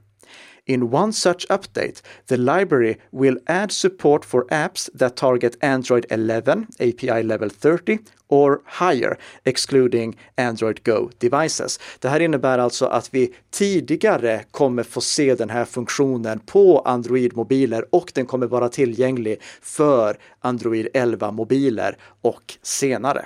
In 0.67 0.93
one 0.93 1.13
such 1.13 1.47
update, 1.49 2.01
the 2.25 2.37
library 2.37 2.97
will 3.11 3.37
add 3.45 3.71
support 3.71 4.25
for 4.25 4.45
apps 4.51 4.89
that 4.99 5.15
target 5.15 5.55
Android 5.61 6.05
11, 6.09 6.67
API 6.79 7.23
level 7.23 7.49
30 7.49 7.99
or 8.27 8.61
higher, 8.65 9.17
excluding 9.45 10.17
Android 10.37 10.83
Go 10.83 11.09
devices. 11.17 11.79
Det 11.99 12.09
här 12.09 12.19
innebär 12.19 12.59
alltså 12.59 12.85
att 12.85 13.13
vi 13.13 13.33
tidigare 13.51 14.43
kommer 14.51 14.83
få 14.83 15.01
se 15.01 15.35
den 15.35 15.49
här 15.49 15.65
funktionen 15.65 16.39
på 16.39 16.81
Android-mobiler 16.85 17.85
och 17.89 18.11
den 18.15 18.25
kommer 18.25 18.47
vara 18.47 18.69
tillgänglig 18.69 19.41
för 19.61 20.17
Android 20.39 20.87
11-mobiler 20.93 21.95
och 22.21 22.57
senare. 22.61 23.25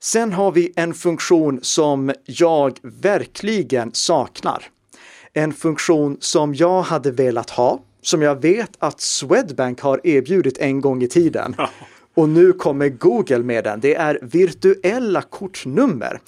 Sen 0.00 0.32
har 0.32 0.52
vi 0.52 0.72
en 0.76 0.94
funktion 0.94 1.58
som 1.62 2.12
jag 2.24 2.78
verkligen 2.82 3.90
saknar 3.92 4.70
en 5.34 5.52
funktion 5.52 6.16
som 6.20 6.54
jag 6.54 6.82
hade 6.82 7.10
velat 7.10 7.50
ha, 7.50 7.82
som 8.02 8.22
jag 8.22 8.42
vet 8.42 8.70
att 8.78 9.00
Swedbank 9.00 9.80
har 9.80 10.06
erbjudit 10.06 10.58
en 10.58 10.80
gång 10.80 11.02
i 11.02 11.08
tiden. 11.08 11.56
Och 12.14 12.28
nu 12.28 12.52
kommer 12.52 12.88
Google 12.88 13.38
med 13.38 13.64
den. 13.64 13.80
Det 13.80 13.94
är 13.94 14.18
virtuella 14.22 15.22
kortnummer 15.22 16.20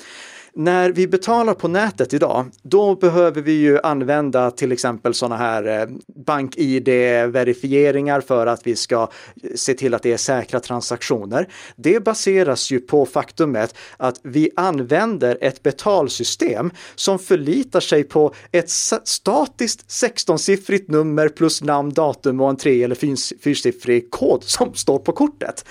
när 0.57 0.91
vi 0.91 1.07
betalar 1.07 1.55
på 1.55 1.69
nätet 1.69 2.15
idag, 2.15 2.47
då 2.63 2.95
behöver 2.95 3.43
vi 3.43 3.53
ju 3.53 3.81
använda 3.81 4.51
till 4.51 4.73
exempel 4.73 5.15
sådana 5.15 5.37
här 5.37 5.81
eh, 5.81 5.87
bank-id-verifieringar 6.27 8.21
för 8.21 8.47
att 8.47 8.67
vi 8.67 8.77
ska 8.77 9.03
eh, 9.03 9.51
se 9.55 9.75
till 9.75 9.95
att 9.95 10.03
det 10.03 10.13
är 10.13 10.17
säkra 10.17 10.61
transaktioner. 10.61 11.49
Det 11.77 12.05
baseras 12.05 12.71
ju 12.71 12.81
på 12.81 13.07
faktumet 13.07 13.75
att 13.97 14.21
vi 14.23 14.51
använder 14.57 15.39
ett 15.41 15.63
betalsystem 15.63 16.71
som 16.95 17.19
förlitar 17.19 17.81
sig 17.81 18.05
på 18.05 18.35
ett 18.53 18.71
statiskt 19.05 19.89
16-siffrigt 19.89 20.91
nummer 20.91 21.29
plus 21.29 21.63
namn, 21.63 21.93
datum 21.93 22.41
och 22.41 22.51
en 22.51 22.57
tre 22.57 22.83
eller 22.83 22.97
fyrsiffrig 23.43 24.11
kod 24.11 24.45
som 24.45 24.75
står 24.75 24.99
på 24.99 25.13
kortet 25.13 25.65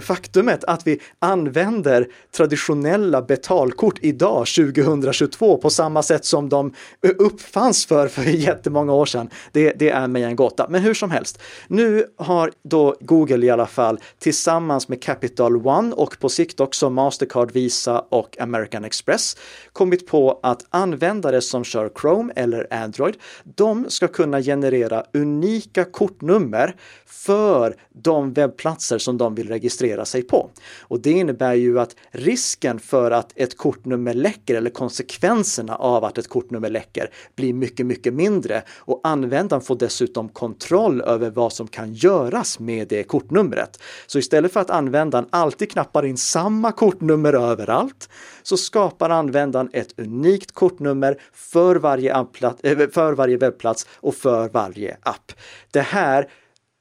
faktumet 0.00 0.64
att 0.64 0.86
vi 0.86 1.00
använder 1.18 2.08
traditionella 2.36 3.22
betalkort 3.22 3.98
idag 4.00 4.46
2022 4.46 5.56
på 5.56 5.70
samma 5.70 6.02
sätt 6.02 6.24
som 6.24 6.48
de 6.48 6.74
uppfanns 7.18 7.86
för 7.86 8.08
för 8.08 8.22
jättemånga 8.22 8.92
år 8.92 9.06
sedan. 9.06 9.30
Det, 9.52 9.72
det 9.72 9.90
är 9.90 10.08
mig 10.08 10.22
en 10.22 10.36
gåta. 10.36 10.66
Men 10.68 10.82
hur 10.82 10.94
som 10.94 11.10
helst, 11.10 11.38
nu 11.68 12.06
har 12.16 12.52
då 12.62 12.96
Google 13.00 13.46
i 13.46 13.50
alla 13.50 13.66
fall 13.66 14.00
tillsammans 14.18 14.88
med 14.88 15.02
Capital 15.02 15.66
One 15.66 15.94
och 15.94 16.18
på 16.20 16.28
sikt 16.28 16.60
också 16.60 16.90
Mastercard, 16.90 17.52
Visa 17.52 18.00
och 18.00 18.40
American 18.40 18.84
Express 18.84 19.36
kommit 19.72 20.06
på 20.06 20.40
att 20.42 20.66
användare 20.70 21.40
som 21.40 21.64
kör 21.64 21.90
Chrome 22.00 22.32
eller 22.36 22.66
Android, 22.74 23.14
de 23.44 23.90
ska 23.90 24.08
kunna 24.08 24.42
generera 24.42 25.04
unika 25.14 25.84
kortnummer 25.84 26.74
för 27.06 27.76
de 27.94 28.32
webbplatser 28.32 28.98
som 28.98 29.18
de 29.18 29.34
vill 29.34 29.48
registrera 29.48 29.71
registrera 29.72 30.04
sig 30.04 30.22
på. 30.22 30.50
Och 30.80 31.00
det 31.00 31.10
innebär 31.10 31.54
ju 31.54 31.80
att 31.80 31.96
risken 32.10 32.78
för 32.78 33.10
att 33.10 33.32
ett 33.36 33.56
kortnummer 33.56 34.14
läcker 34.14 34.54
eller 34.54 34.70
konsekvenserna 34.70 35.76
av 35.76 36.04
att 36.04 36.18
ett 36.18 36.28
kortnummer 36.28 36.70
läcker 36.70 37.10
blir 37.36 37.52
mycket, 37.52 37.86
mycket 37.86 38.14
mindre 38.14 38.62
och 38.78 39.00
användaren 39.04 39.62
får 39.62 39.76
dessutom 39.76 40.28
kontroll 40.28 41.00
över 41.00 41.30
vad 41.30 41.52
som 41.52 41.68
kan 41.68 41.94
göras 41.94 42.58
med 42.58 42.88
det 42.88 43.04
kortnumret. 43.04 43.78
Så 44.06 44.18
istället 44.18 44.52
för 44.52 44.60
att 44.60 44.70
användaren 44.70 45.26
alltid 45.30 45.70
knappar 45.70 46.04
in 46.06 46.16
samma 46.16 46.72
kortnummer 46.72 47.32
överallt 47.32 48.08
så 48.42 48.56
skapar 48.56 49.10
användaren 49.10 49.70
ett 49.72 49.98
unikt 49.98 50.52
kortnummer 50.52 51.18
för 51.32 51.76
varje, 51.76 52.12
eh, 52.62 52.88
för 52.92 53.12
varje 53.12 53.36
webbplats 53.36 53.86
och 54.00 54.14
för 54.14 54.48
varje 54.48 54.96
app. 55.02 55.32
Det 55.70 55.80
här 55.80 56.28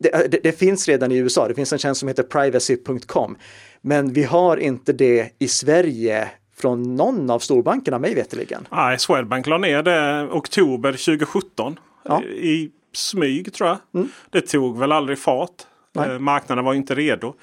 det, 0.01 0.31
det, 0.31 0.39
det, 0.43 0.59
finns 0.59 0.87
redan 0.87 1.11
i 1.11 1.17
USA, 1.17 1.47
det 1.47 1.53
finns 1.53 1.73
en 1.73 1.79
tjänst 1.79 1.99
som 1.99 2.07
heter 2.07 2.23
privacy.com. 2.23 3.37
Men 3.81 4.13
vi 4.13 4.23
har 4.23 4.57
inte 4.57 4.93
det 4.93 5.29
i 5.39 5.47
Sverige 5.47 6.27
från 6.57 6.95
någon 6.95 7.29
av 7.29 7.39
storbankerna 7.39 7.99
mig 7.99 8.15
veterligen. 8.15 8.67
Nej, 8.71 8.99
Swedbank 8.99 9.47
la 9.47 9.57
ner 9.57 9.83
det 9.83 10.27
oktober 10.31 10.91
2017. 10.91 11.79
Ja. 12.03 12.23
I 12.23 12.71
smyg 12.93 13.53
tror 13.53 13.69
jag. 13.69 13.77
Mm. 13.93 14.09
Det 14.29 14.41
tog 14.41 14.79
väl 14.79 14.91
aldrig 14.91 15.19
fart. 15.19 15.55
Nej. 15.93 16.09
Eh, 16.09 16.19
marknaden 16.19 16.65
var 16.65 16.73
inte 16.73 16.95
redo. 16.95 17.33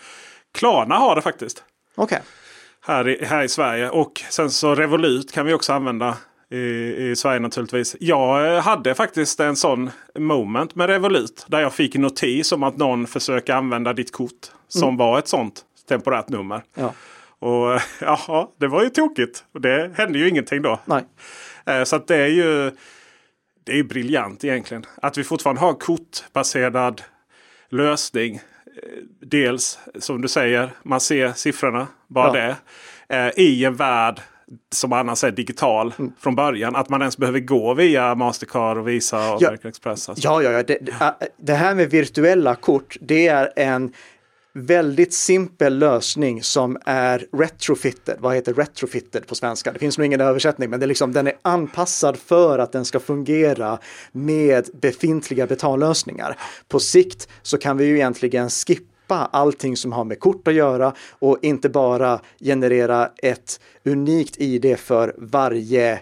Klarna 0.55 0.95
har 0.95 1.17
det 1.17 1.23
faktiskt. 1.23 1.65
Okay. 1.97 2.19
Här, 2.81 3.09
i, 3.09 3.25
här 3.25 3.43
i 3.43 3.49
Sverige. 3.49 3.91
Och 3.91 4.23
sen 4.31 4.51
så 4.51 4.75
Revolut 4.75 5.33
kan 5.33 5.47
vi 5.47 5.55
också 5.55 5.73
använda 5.73 6.17
i, 6.51 6.59
i 7.11 7.17
Sverige 7.17 7.41
naturligtvis. 7.41 7.97
Jag 8.01 8.55
eh, 8.57 8.63
hade 8.63 8.95
faktiskt 8.95 9.41
en 9.41 9.57
sån 9.57 9.91
moment 10.19 10.75
med 10.75 10.89
Revolut. 10.89 11.47
Där 11.49 11.61
jag 11.61 11.75
fick 11.75 11.95
notis 11.95 12.53
om 12.53 12.63
att 12.63 12.77
någon 12.77 13.07
försöker 13.07 13.55
använda 13.55 13.93
ditt 13.93 14.13
kort. 14.13 14.47
Som 14.69 14.83
mm. 14.83 14.97
var 14.97 15.19
ett 15.19 15.29
sånt 15.29 15.65
temporärt 15.89 16.29
nummer. 16.29 16.63
Ja. 16.75 16.95
Och 17.39 17.81
ja, 18.01 18.53
det 18.59 18.67
var 18.67 18.83
ju 18.83 18.91
tokigt. 18.91 19.45
Det 19.53 19.91
hände 19.95 20.19
ju 20.19 20.29
ingenting 20.29 20.63
då. 20.63 20.81
Nej. 20.85 21.05
Eh, 21.67 21.85
så 21.85 21.97
att 21.97 22.07
det 22.07 22.17
är 22.17 22.29
ju 22.29 22.71
det 23.65 23.73
är 23.73 23.77
ju 23.77 23.85
briljant 23.85 24.45
egentligen. 24.45 24.87
Att 25.03 25.19
vi 25.19 25.25
fortfarande 25.25 25.61
har 25.61 25.73
kortbaserad 25.75 27.03
lösning. 27.69 28.35
Eh, 28.35 28.41
dels 29.21 29.79
som 29.99 30.21
du 30.21 30.29
säger, 30.29 30.71
man 30.83 31.01
ser 31.01 31.33
siffrorna, 31.33 31.87
bara 32.07 32.39
ja. 32.39 32.55
det. 33.11 33.33
I 33.37 33.65
en 33.65 33.75
värld 33.75 34.21
som 34.75 34.93
annars 34.93 35.25
är 35.25 35.31
digital 35.31 35.95
mm. 35.99 36.13
från 36.21 36.35
början. 36.35 36.77
Att 36.77 36.89
man 36.89 37.01
ens 37.01 37.19
behöver 37.19 37.41
gå 37.41 37.75
via 37.75 38.15
Mastercard 38.15 38.79
och 38.79 38.89
Visa 38.89 39.33
och 39.33 39.43
ja. 39.43 39.49
American 39.49 39.69
Express. 39.69 40.09
Alltså. 40.09 40.29
Ja, 40.29 40.43
ja, 40.43 40.51
ja. 40.51 40.63
Det, 40.63 40.79
det, 41.37 41.55
här 41.55 41.75
med 41.75 41.91
virtuella 41.91 42.55
kort, 42.55 42.97
det 43.01 43.29
är 43.29 43.53
en 43.57 43.93
väldigt 44.53 45.15
simpel 45.15 45.79
lösning 45.79 46.43
som 46.43 46.79
är 46.85 47.27
retrofitted. 47.33 48.17
Vad 48.21 48.35
heter 48.35 48.55
retrofitted 48.55 49.27
på 49.27 49.35
svenska? 49.35 49.73
Det 49.73 49.79
finns 49.79 49.99
nog 49.99 50.07
ingen 50.07 50.21
översättning, 50.21 50.71
men 50.71 50.81
det 50.81 50.87
är 50.87 50.89
liksom, 50.89 51.13
den 51.13 51.27
är 51.27 51.35
anpassad 51.43 52.17
för 52.17 52.59
att 52.59 52.73
den 52.73 52.85
ska 52.85 53.01
fungera 53.01 53.79
med 54.13 54.69
befintliga 54.81 55.47
betallösningar. 55.47 56.37
På 56.69 56.81
sikt 56.81 57.29
så 57.43 57.59
kan 57.59 57.77
vi 57.77 57.85
ju 57.85 57.95
egentligen 57.95 58.51
skippa 58.51 58.98
allting 59.17 59.77
som 59.77 59.93
har 59.93 60.05
med 60.05 60.21
kort 60.21 60.49
att 60.49 60.55
göra 60.55 60.93
och 61.11 61.39
inte 61.43 61.69
bara 61.69 62.21
generera 62.41 63.11
ett 63.23 63.61
unikt 63.85 64.41
ID 64.41 64.79
för 64.79 65.15
varje 65.19 66.01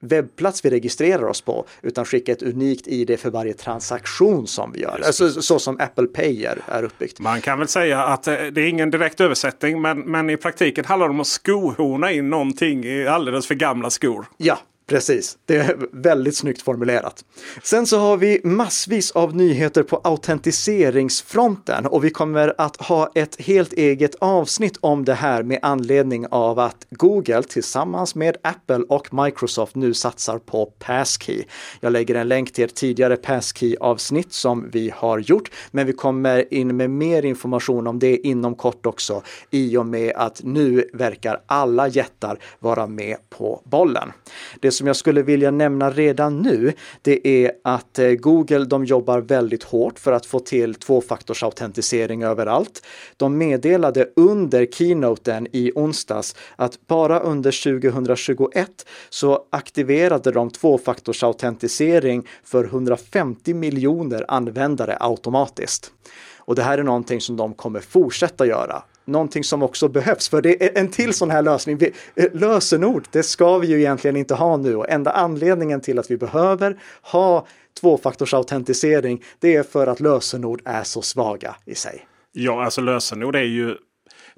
webbplats 0.00 0.64
vi 0.64 0.70
registrerar 0.70 1.24
oss 1.24 1.40
på, 1.40 1.66
utan 1.82 2.04
skicka 2.04 2.32
ett 2.32 2.42
unikt 2.42 2.86
ID 2.86 3.20
för 3.20 3.30
varje 3.30 3.52
transaktion 3.52 4.46
som 4.46 4.72
vi 4.72 4.80
gör. 4.80 5.02
Alltså, 5.06 5.42
så 5.42 5.58
som 5.58 5.80
Apple 5.80 6.06
Pay 6.06 6.44
är, 6.44 6.58
är 6.66 6.82
uppbyggt. 6.82 7.20
Man 7.20 7.40
kan 7.40 7.58
väl 7.58 7.68
säga 7.68 8.04
att 8.04 8.26
eh, 8.26 8.34
det 8.34 8.60
är 8.60 8.68
ingen 8.68 8.90
direkt 8.90 9.20
översättning, 9.20 9.80
men, 9.80 10.00
men 10.00 10.30
i 10.30 10.36
praktiken 10.36 10.84
handlar 10.84 11.08
det 11.08 11.10
om 11.10 11.20
att 11.20 11.26
skohorna 11.26 12.12
in 12.12 12.30
någonting 12.30 12.84
i 12.84 13.06
alldeles 13.06 13.46
för 13.46 13.54
gamla 13.54 13.90
skor. 13.90 14.26
Ja, 14.36 14.58
Precis, 14.88 15.38
det 15.46 15.56
är 15.56 15.76
väldigt 15.92 16.36
snyggt 16.36 16.62
formulerat. 16.62 17.24
Sen 17.62 17.86
så 17.86 17.98
har 17.98 18.16
vi 18.16 18.40
massvis 18.44 19.10
av 19.10 19.36
nyheter 19.36 19.82
på 19.82 20.00
autentiseringsfronten 20.04 21.86
och 21.86 22.04
vi 22.04 22.10
kommer 22.10 22.54
att 22.58 22.76
ha 22.76 23.12
ett 23.14 23.40
helt 23.40 23.72
eget 23.72 24.14
avsnitt 24.14 24.78
om 24.80 25.04
det 25.04 25.14
här 25.14 25.42
med 25.42 25.58
anledning 25.62 26.26
av 26.30 26.58
att 26.58 26.86
Google 26.90 27.42
tillsammans 27.42 28.14
med 28.14 28.36
Apple 28.42 28.84
och 28.88 29.14
Microsoft 29.14 29.74
nu 29.74 29.94
satsar 29.94 30.38
på 30.38 30.66
Passkey. 30.78 31.44
Jag 31.80 31.92
lägger 31.92 32.14
en 32.14 32.28
länk 32.28 32.52
till 32.52 32.64
ett 32.64 32.74
tidigare 32.74 33.16
Passkey 33.16 33.76
avsnitt 33.80 34.32
som 34.32 34.70
vi 34.70 34.92
har 34.96 35.18
gjort, 35.18 35.50
men 35.70 35.86
vi 35.86 35.92
kommer 35.92 36.54
in 36.54 36.76
med 36.76 36.90
mer 36.90 37.24
information 37.24 37.86
om 37.86 37.98
det 37.98 38.16
inom 38.16 38.54
kort 38.54 38.86
också 38.86 39.22
i 39.50 39.76
och 39.76 39.86
med 39.86 40.12
att 40.16 40.40
nu 40.44 40.90
verkar 40.92 41.40
alla 41.46 41.88
jättar 41.88 42.38
vara 42.58 42.86
med 42.86 43.16
på 43.30 43.62
bollen. 43.64 44.12
Det 44.60 44.77
som 44.78 44.86
jag 44.86 44.96
skulle 44.96 45.22
vilja 45.22 45.50
nämna 45.50 45.90
redan 45.90 46.42
nu, 46.42 46.72
det 47.02 47.28
är 47.28 47.52
att 47.64 47.98
eh, 47.98 48.10
Google, 48.10 48.64
de 48.64 48.84
jobbar 48.84 49.20
väldigt 49.20 49.62
hårt 49.62 49.98
för 49.98 50.12
att 50.12 50.26
få 50.26 50.40
till 50.40 50.74
tvåfaktorsautentisering 50.74 52.22
överallt. 52.22 52.86
De 53.16 53.38
meddelade 53.38 54.08
under 54.16 54.66
keynoten 54.66 55.46
i 55.52 55.72
onsdags 55.74 56.36
att 56.56 56.86
bara 56.86 57.20
under 57.20 57.80
2021 57.80 58.86
så 59.08 59.44
aktiverade 59.50 60.30
de 60.30 60.50
tvåfaktorsautentisering 60.50 62.26
för 62.44 62.64
150 62.64 63.54
miljoner 63.54 64.24
användare 64.28 64.96
automatiskt. 65.00 65.92
Och 66.38 66.54
det 66.54 66.62
här 66.62 66.78
är 66.78 66.82
någonting 66.82 67.20
som 67.20 67.36
de 67.36 67.54
kommer 67.54 67.80
fortsätta 67.80 68.46
göra 68.46 68.82
någonting 69.08 69.44
som 69.44 69.62
också 69.62 69.88
behövs. 69.88 70.28
För 70.28 70.42
det 70.42 70.64
är 70.64 70.78
en 70.78 70.90
till 70.90 71.14
sån 71.14 71.30
här 71.30 71.42
lösning. 71.42 71.76
vi, 71.76 71.92
eh, 72.14 72.26
lösenord, 72.32 73.06
det 73.10 73.22
ska 73.22 73.58
vi 73.58 73.66
ju 73.66 73.78
egentligen 73.78 74.16
inte 74.16 74.34
ha 74.34 74.56
nu 74.56 74.76
och 74.76 74.90
enda 74.90 75.10
anledningen 75.10 75.80
till 75.80 75.98
att 75.98 76.10
vi 76.10 76.16
behöver 76.16 76.78
ha 77.02 77.46
tvåfaktorsautentisering, 77.80 79.22
det 79.38 79.56
är 79.56 79.62
för 79.62 79.86
att 79.86 80.00
lösenord 80.00 80.62
är 80.64 80.82
så 80.82 81.02
svaga 81.02 81.56
i 81.64 81.74
sig. 81.74 82.06
Ja, 82.32 82.64
alltså 82.64 82.80
lösenord 82.80 83.36
är 83.36 83.42
ju 83.42 83.76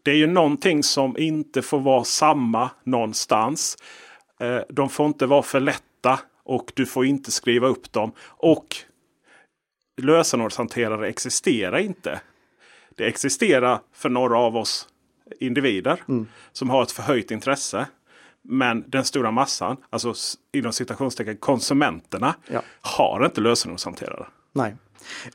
det 0.02 0.10
är 0.10 0.14
ju 0.14 0.26
någonting 0.26 0.82
som 0.82 1.18
inte 1.18 1.62
får 1.62 1.80
vara 1.80 2.04
samma 2.04 2.70
någonstans. 2.84 3.76
Eh, 4.40 4.60
de 4.68 4.88
får 4.88 5.06
inte 5.06 5.26
vara 5.26 5.42
för 5.42 5.60
lätta 5.60 6.20
och 6.44 6.72
du 6.74 6.86
får 6.86 7.06
inte 7.06 7.30
skriva 7.30 7.68
upp 7.68 7.92
dem. 7.92 8.12
Och 8.22 8.76
lösenordshanterare 10.02 11.08
existerar 11.08 11.78
inte 11.78 12.20
det 13.00 13.06
existerar 13.06 13.80
för 13.92 14.08
några 14.08 14.38
av 14.38 14.56
oss 14.56 14.88
individer 15.40 16.02
mm. 16.08 16.26
som 16.52 16.70
har 16.70 16.82
ett 16.82 16.92
förhöjt 16.92 17.30
intresse. 17.30 17.86
Men 18.42 18.84
den 18.86 19.04
stora 19.04 19.30
massan, 19.30 19.76
alltså 19.90 20.14
inom 20.52 20.72
citationstecken 20.72 21.36
konsumenterna, 21.36 22.34
ja. 22.50 22.62
har 22.80 23.24
inte 23.24 23.40
lösenordshanterare. 23.40 24.26
Nej. 24.52 24.76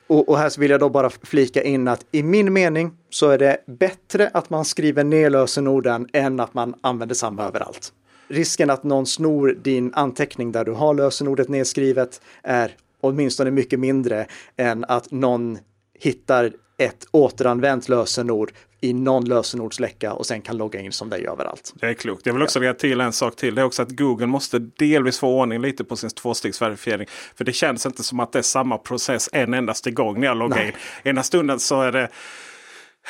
Och, 0.06 0.28
och, 0.28 0.38
här 0.38 0.60
vill 0.60 0.70
jag 0.70 0.80
då 0.80 0.88
bara 0.88 1.10
flika 1.10 1.62
in 1.62 1.88
att 1.88 2.06
i 2.12 2.22
min 2.22 2.52
mening 2.52 2.92
så 3.10 3.30
är 3.30 3.38
det 3.38 3.58
bättre 3.66 4.30
att 4.34 4.50
man 4.50 4.64
skriver 4.64 5.04
ner 5.04 5.30
lösenorden 5.30 6.08
än 6.12 6.40
att 6.40 6.54
man 6.54 6.74
använder 6.80 7.14
samma 7.14 7.44
överallt. 7.44 7.92
Risken 8.28 8.70
att 8.70 8.84
någon 8.84 9.06
snor 9.06 9.58
din 9.62 9.94
anteckning 9.94 10.52
där 10.52 10.64
du 10.64 10.72
har 10.72 10.94
lösenordet 10.94 11.48
nedskrivet 11.48 12.20
är 12.42 12.76
åtminstone 13.00 13.50
mycket 13.50 13.80
mindre 13.80 14.26
än 14.56 14.84
att 14.84 15.10
någon 15.10 15.58
hittar 15.98 16.52
ett 16.78 17.06
återanvänt 17.10 17.88
lösenord 17.88 18.52
i 18.80 18.92
någon 18.92 19.24
lösenordsläcka 19.24 20.12
och 20.12 20.26
sen 20.26 20.42
kan 20.42 20.56
logga 20.56 20.80
in 20.80 20.92
som 20.92 21.10
dig 21.10 21.26
överallt. 21.26 21.72
Det 21.74 21.86
är 21.86 21.94
klokt. 21.94 22.26
Jag 22.26 22.32
vill 22.32 22.42
också 22.42 22.60
lägga 22.60 22.74
till 22.74 23.00
en 23.00 23.12
sak 23.12 23.36
till. 23.36 23.54
Det 23.54 23.60
är 23.60 23.64
också 23.64 23.82
att 23.82 23.90
Google 23.90 24.26
måste 24.26 24.58
delvis 24.58 25.18
få 25.18 25.28
ordning 25.28 25.60
lite 25.60 25.84
på 25.84 25.96
sin 25.96 26.10
tvåstegsverifiering. 26.10 27.06
För 27.34 27.44
det 27.44 27.52
känns 27.52 27.86
inte 27.86 28.02
som 28.02 28.20
att 28.20 28.32
det 28.32 28.38
är 28.38 28.42
samma 28.42 28.78
process 28.78 29.28
en 29.32 29.54
endaste 29.54 29.90
gång 29.90 30.20
när 30.20 30.26
jag 30.26 30.36
loggar 30.36 30.56
Nej. 30.56 30.66
in. 30.66 31.10
Ena 31.10 31.22
stunden 31.22 31.58
så 31.58 31.82
är 31.82 31.92
det 31.92 32.08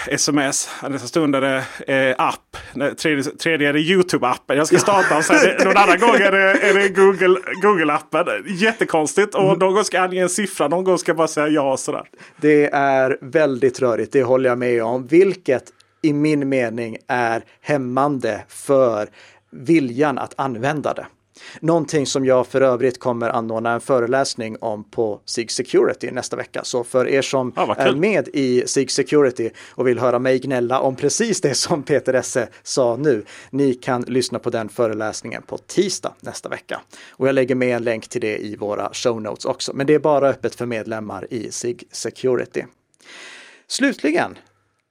sms. 0.06 0.70
Nästa 0.88 1.08
stund 1.08 1.36
är 1.36 1.40
det 1.40 1.64
eh, 1.94 2.14
app. 2.18 2.56
Tredje, 2.98 3.22
tredje 3.24 3.68
är 3.68 3.72
det 3.72 3.78
Youtube-appen. 3.78 4.54
Jag 4.54 4.66
ska 4.66 4.78
starta 4.78 5.16
och 5.16 5.24
sen 5.24 5.36
någon 5.64 5.76
annan 5.76 5.98
gång 5.98 6.14
är 6.14 6.32
det, 6.32 6.50
är 6.50 6.74
det 6.74 6.88
Google, 6.88 7.40
Google-appen. 7.62 8.42
Jättekonstigt. 8.46 9.34
Och 9.34 9.44
mm. 9.44 9.58
någon 9.58 9.74
gång 9.74 9.84
ska 9.84 9.96
jag 9.96 10.04
ange 10.04 10.22
en 10.22 10.28
siffra. 10.28 10.68
Någon 10.68 10.84
gång 10.84 10.98
ska 10.98 11.10
jag 11.10 11.16
bara 11.16 11.28
säga 11.28 11.48
ja 11.48 11.76
sådär. 11.76 12.04
Det 12.40 12.70
är 12.72 13.18
väldigt 13.20 13.80
rörigt. 13.80 14.12
Det 14.12 14.22
håller 14.22 14.48
jag 14.48 14.58
med 14.58 14.82
om. 14.84 15.06
Vilket 15.06 15.64
i 16.02 16.12
min 16.12 16.48
mening 16.48 16.96
är 17.08 17.42
hämmande 17.60 18.44
för 18.48 19.08
viljan 19.50 20.18
att 20.18 20.34
använda 20.36 20.94
det. 20.94 21.06
Någonting 21.60 22.06
som 22.06 22.24
jag 22.24 22.46
för 22.46 22.60
övrigt 22.60 23.00
kommer 23.00 23.28
anordna 23.28 23.72
en 23.72 23.80
föreläsning 23.80 24.56
om 24.60 24.84
på 24.84 25.20
SIG 25.24 25.50
Security 25.50 26.10
nästa 26.10 26.36
vecka. 26.36 26.64
Så 26.64 26.84
för 26.84 27.08
er 27.08 27.22
som 27.22 27.52
ah, 27.56 27.74
är 27.74 27.92
med 27.92 28.28
i 28.32 28.62
SIG 28.66 28.90
Security 28.90 29.50
och 29.70 29.86
vill 29.86 29.98
höra 29.98 30.18
mig 30.18 30.38
gnälla 30.38 30.80
om 30.80 30.96
precis 30.96 31.40
det 31.40 31.54
som 31.54 31.82
Peter 31.82 32.14
Esse 32.14 32.48
sa 32.62 32.96
nu, 32.96 33.24
ni 33.50 33.74
kan 33.74 34.02
lyssna 34.02 34.38
på 34.38 34.50
den 34.50 34.68
föreläsningen 34.68 35.42
på 35.42 35.58
tisdag 35.58 36.14
nästa 36.20 36.48
vecka. 36.48 36.80
Och 37.10 37.28
jag 37.28 37.34
lägger 37.34 37.54
med 37.54 37.76
en 37.76 37.84
länk 37.84 38.08
till 38.08 38.20
det 38.20 38.38
i 38.38 38.56
våra 38.56 38.90
show 38.92 39.22
notes 39.22 39.44
också, 39.44 39.72
men 39.74 39.86
det 39.86 39.94
är 39.94 39.98
bara 39.98 40.28
öppet 40.28 40.54
för 40.54 40.66
medlemmar 40.66 41.26
i 41.30 41.52
SIG 41.52 41.84
Security. 41.90 42.62
Slutligen, 43.68 44.38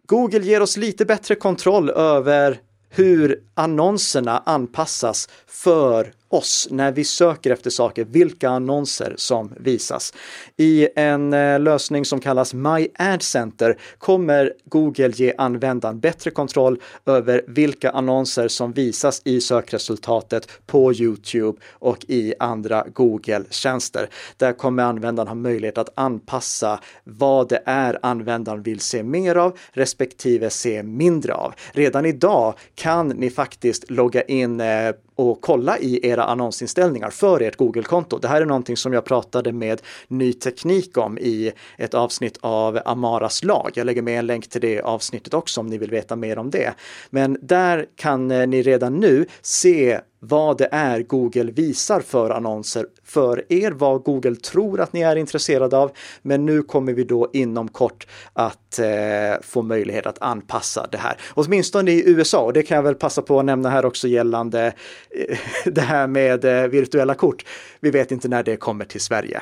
Google 0.06 0.39
ger 0.39 0.62
oss 0.62 0.78
lite 0.78 1.06
bättre 1.06 1.36
kontroll 1.36 1.89
över 1.89 2.60
hur 2.89 3.44
annonserna 3.54 4.44
anpassas 4.46 5.30
för 5.48 6.13
oss 6.30 6.68
när 6.72 6.92
vi 6.92 7.04
söker 7.04 7.52
efter 7.52 7.70
saker, 7.70 8.06
vilka 8.06 8.50
annonser 8.50 9.14
som 9.18 9.54
visas. 9.60 10.14
I 10.58 10.88
en 10.96 11.34
eh, 11.34 11.60
lösning 11.60 12.06
som 12.06 12.20
kallas 12.20 12.54
My 12.54 12.88
Ad 13.00 13.24
Center 13.24 13.78
kommer 13.98 14.54
Google 14.66 15.10
ge 15.16 15.34
användaren 15.38 16.00
bättre 16.00 16.32
kontroll 16.32 16.82
över 17.06 17.42
vilka 17.48 17.90
annonser 17.90 18.48
som 18.48 18.74
visas 18.74 19.22
i 19.26 19.42
sökresultatet 19.42 20.50
på 20.66 20.94
Youtube 20.94 21.58
och 21.72 22.06
i 22.08 22.34
andra 22.40 22.86
Google-tjänster. 22.94 24.10
Där 24.38 24.54
kommer 24.54 24.84
användaren 24.84 25.28
ha 25.28 25.36
möjlighet 25.36 25.78
att 25.78 25.90
anpassa 25.96 26.80
vad 27.04 27.50
det 27.50 27.62
är 27.66 28.00
användaren 28.02 28.64
vill 28.64 28.80
se 28.80 29.04
mer 29.04 29.36
av 29.36 29.58
respektive 29.72 30.50
se 30.50 30.84
mindre 30.84 31.34
av. 31.34 31.54
Redan 31.72 32.06
idag 32.06 32.54
kan 32.76 33.08
ni 33.08 33.30
faktiskt 33.30 33.92
logga 33.92 34.22
in 34.22 34.62
eh, 34.62 34.92
och 35.15 35.41
kolla 35.41 35.80
i 35.80 36.08
era 36.08 36.23
annonsinställningar 36.23 37.10
för 37.10 37.41
ert 37.41 37.56
Google-konto. 37.56 38.17
Det 38.17 38.28
här 38.28 38.41
är 38.41 38.45
någonting 38.45 38.78
som 38.78 38.93
jag 38.93 39.06
pratade 39.06 39.51
med 39.51 39.82
Ny 40.08 40.34
Teknik 40.34 40.97
om 40.97 41.17
i 41.17 41.51
ett 41.78 41.93
avsnitt 41.93 42.38
av 42.41 42.80
Amaras 42.86 43.43
lag. 43.43 43.71
Jag 43.73 43.86
lägger 43.86 44.01
med 44.01 44.19
en 44.19 44.28
länk 44.28 44.49
till 44.49 44.62
det 44.62 44.82
avsnittet 44.82 45.34
också 45.34 45.62
om 45.62 45.67
ni 45.67 45.78
vill 45.78 45.91
veta 45.91 46.15
mer 46.15 46.38
om 46.38 46.49
det. 46.49 46.73
Men 47.10 47.38
där 47.41 47.86
kan 47.95 48.32
eh, 48.32 48.47
ni 48.47 48.62
redan 48.62 48.95
nu 48.95 49.25
se 49.41 49.99
vad 50.28 50.58
det 50.58 50.70
är 50.72 51.02
Google 51.02 51.52
visar 51.52 52.00
för 52.00 52.30
annonser 52.30 52.86
för 53.04 53.46
er, 53.50 53.72
vad 53.72 54.04
Google 54.04 54.36
tror 54.36 54.82
att 54.82 54.94
ni 54.94 55.02
är 55.02 55.16
intresserade 55.16 55.78
av. 55.78 55.92
Men 56.22 56.46
nu 56.46 56.62
kommer 56.62 56.94
vi 56.94 57.04
då 57.04 57.30
inom 57.34 57.68
kort 57.68 58.08
att 58.34 58.80
eh, 58.80 59.42
få 59.42 59.62
möjlighet 59.62 60.06
att 60.06 60.22
anpassa 60.22 60.88
det 60.92 60.98
här. 60.98 61.18
Åtminstone 61.34 61.92
i 61.92 62.10
USA, 62.10 62.42
och 62.42 62.54
det 62.54 62.64
kan 62.64 62.76
jag 62.76 62.84
väl 62.84 62.96
passa 62.96 63.22
på 63.22 63.40
att 63.40 63.46
nämna 63.46 63.70
här 63.70 63.86
också 63.86 64.08
gällande 64.08 64.74
eh, 65.10 65.38
det 65.66 65.82
här 65.82 66.08
med 66.08 66.46
eh, 66.46 66.68
virtuella 66.68 67.14
kort. 67.14 67.46
Vi 67.80 67.92
vet 67.92 68.12
inte 68.12 68.28
när 68.28 68.44
det 68.44 68.58
kommer 68.58 68.86
till 68.86 69.02
Sverige. 69.02 69.42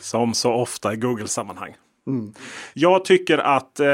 Som 0.00 0.34
så 0.34 0.52
ofta 0.52 0.92
i 0.92 0.96
Google-sammanhang. 0.96 1.74
Mm. 2.06 2.32
Jag 2.74 3.04
tycker 3.04 3.38
att 3.38 3.80
eh, 3.80 3.86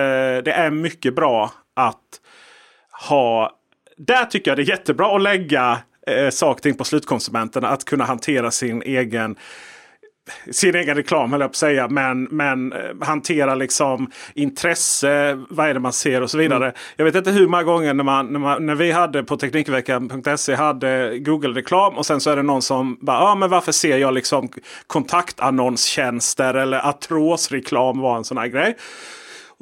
det 0.44 0.52
är 0.52 0.70
mycket 0.70 1.14
bra 1.14 1.52
att 1.74 2.20
ha 3.08 3.50
där 3.96 4.24
tycker 4.24 4.50
jag 4.50 4.58
det 4.58 4.62
är 4.62 4.68
jättebra 4.68 5.16
att 5.16 5.22
lägga 5.22 5.78
eh, 6.06 6.30
saker 6.30 6.72
på 6.72 6.84
slutkonsumenterna. 6.84 7.68
Att 7.68 7.84
kunna 7.84 8.04
hantera 8.04 8.50
sin 8.50 8.82
egen 8.82 9.36
sin 10.50 10.74
egen 10.74 10.96
reklam 10.96 11.32
höll 11.32 11.40
jag 11.40 11.50
på 11.50 11.52
att 11.52 11.56
säga. 11.56 11.88
Men, 11.88 12.22
men 12.24 12.72
eh, 12.72 12.78
hantera 13.00 13.54
liksom 13.54 14.10
intresse, 14.34 15.44
vad 15.48 15.68
är 15.68 15.74
det 15.74 15.80
man 15.80 15.92
ser 15.92 16.22
och 16.22 16.30
så 16.30 16.38
vidare. 16.38 16.64
Mm. 16.64 16.76
Jag 16.96 17.04
vet 17.04 17.14
inte 17.14 17.30
hur 17.30 17.48
många 17.48 17.62
gånger 17.62 17.94
när, 17.94 18.04
man, 18.04 18.26
när, 18.26 18.38
man, 18.38 18.66
när 18.66 18.74
vi 18.74 18.92
hade 18.92 19.24
på 19.24 19.36
Teknikveckan.se 19.36 20.54
hade 20.54 21.18
Google-reklam 21.18 21.94
och 21.94 22.06
sen 22.06 22.20
så 22.20 22.30
är 22.30 22.36
det 22.36 22.42
någon 22.42 22.62
som 22.62 22.98
bara, 23.00 23.16
ja 23.16 23.30
ah, 23.30 23.34
men 23.34 23.50
varför 23.50 23.72
ser 23.72 23.98
jag 23.98 24.14
liksom 24.14 24.48
kontaktannonstjänster 24.86 26.54
eller 26.54 26.88
artrosreklam 26.88 28.00
var 28.00 28.16
en 28.16 28.24
sån 28.24 28.38
här 28.38 28.46
grej. 28.46 28.76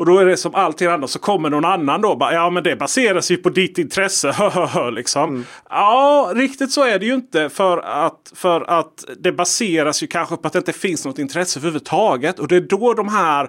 Och 0.02 0.06
då 0.06 0.18
är 0.18 0.26
det 0.26 0.36
som 0.36 0.54
alltid 0.54 0.88
annat 0.88 1.10
så 1.10 1.18
kommer 1.18 1.50
någon 1.50 1.64
annan 1.64 2.00
då. 2.00 2.16
Bara, 2.16 2.34
ja 2.34 2.50
men 2.50 2.62
det 2.62 2.76
baseras 2.76 3.30
ju 3.30 3.36
på 3.36 3.48
ditt 3.48 3.78
intresse. 3.78 4.34
liksom. 4.92 5.30
Mm. 5.30 5.44
Ja 5.70 6.32
riktigt 6.34 6.72
så 6.72 6.84
är 6.84 6.98
det 6.98 7.06
ju 7.06 7.14
inte. 7.14 7.48
För 7.48 7.78
att, 7.78 8.32
för 8.34 8.60
att 8.60 9.04
det 9.18 9.32
baseras 9.32 10.02
ju 10.02 10.06
kanske 10.06 10.36
på 10.36 10.46
att 10.46 10.52
det 10.52 10.58
inte 10.58 10.72
finns 10.72 11.04
något 11.04 11.18
intresse 11.18 11.58
överhuvudtaget. 11.58 12.38
Och 12.38 12.48
det 12.48 12.56
är 12.56 12.60
då 12.60 12.94
de 12.94 13.08
här 13.08 13.48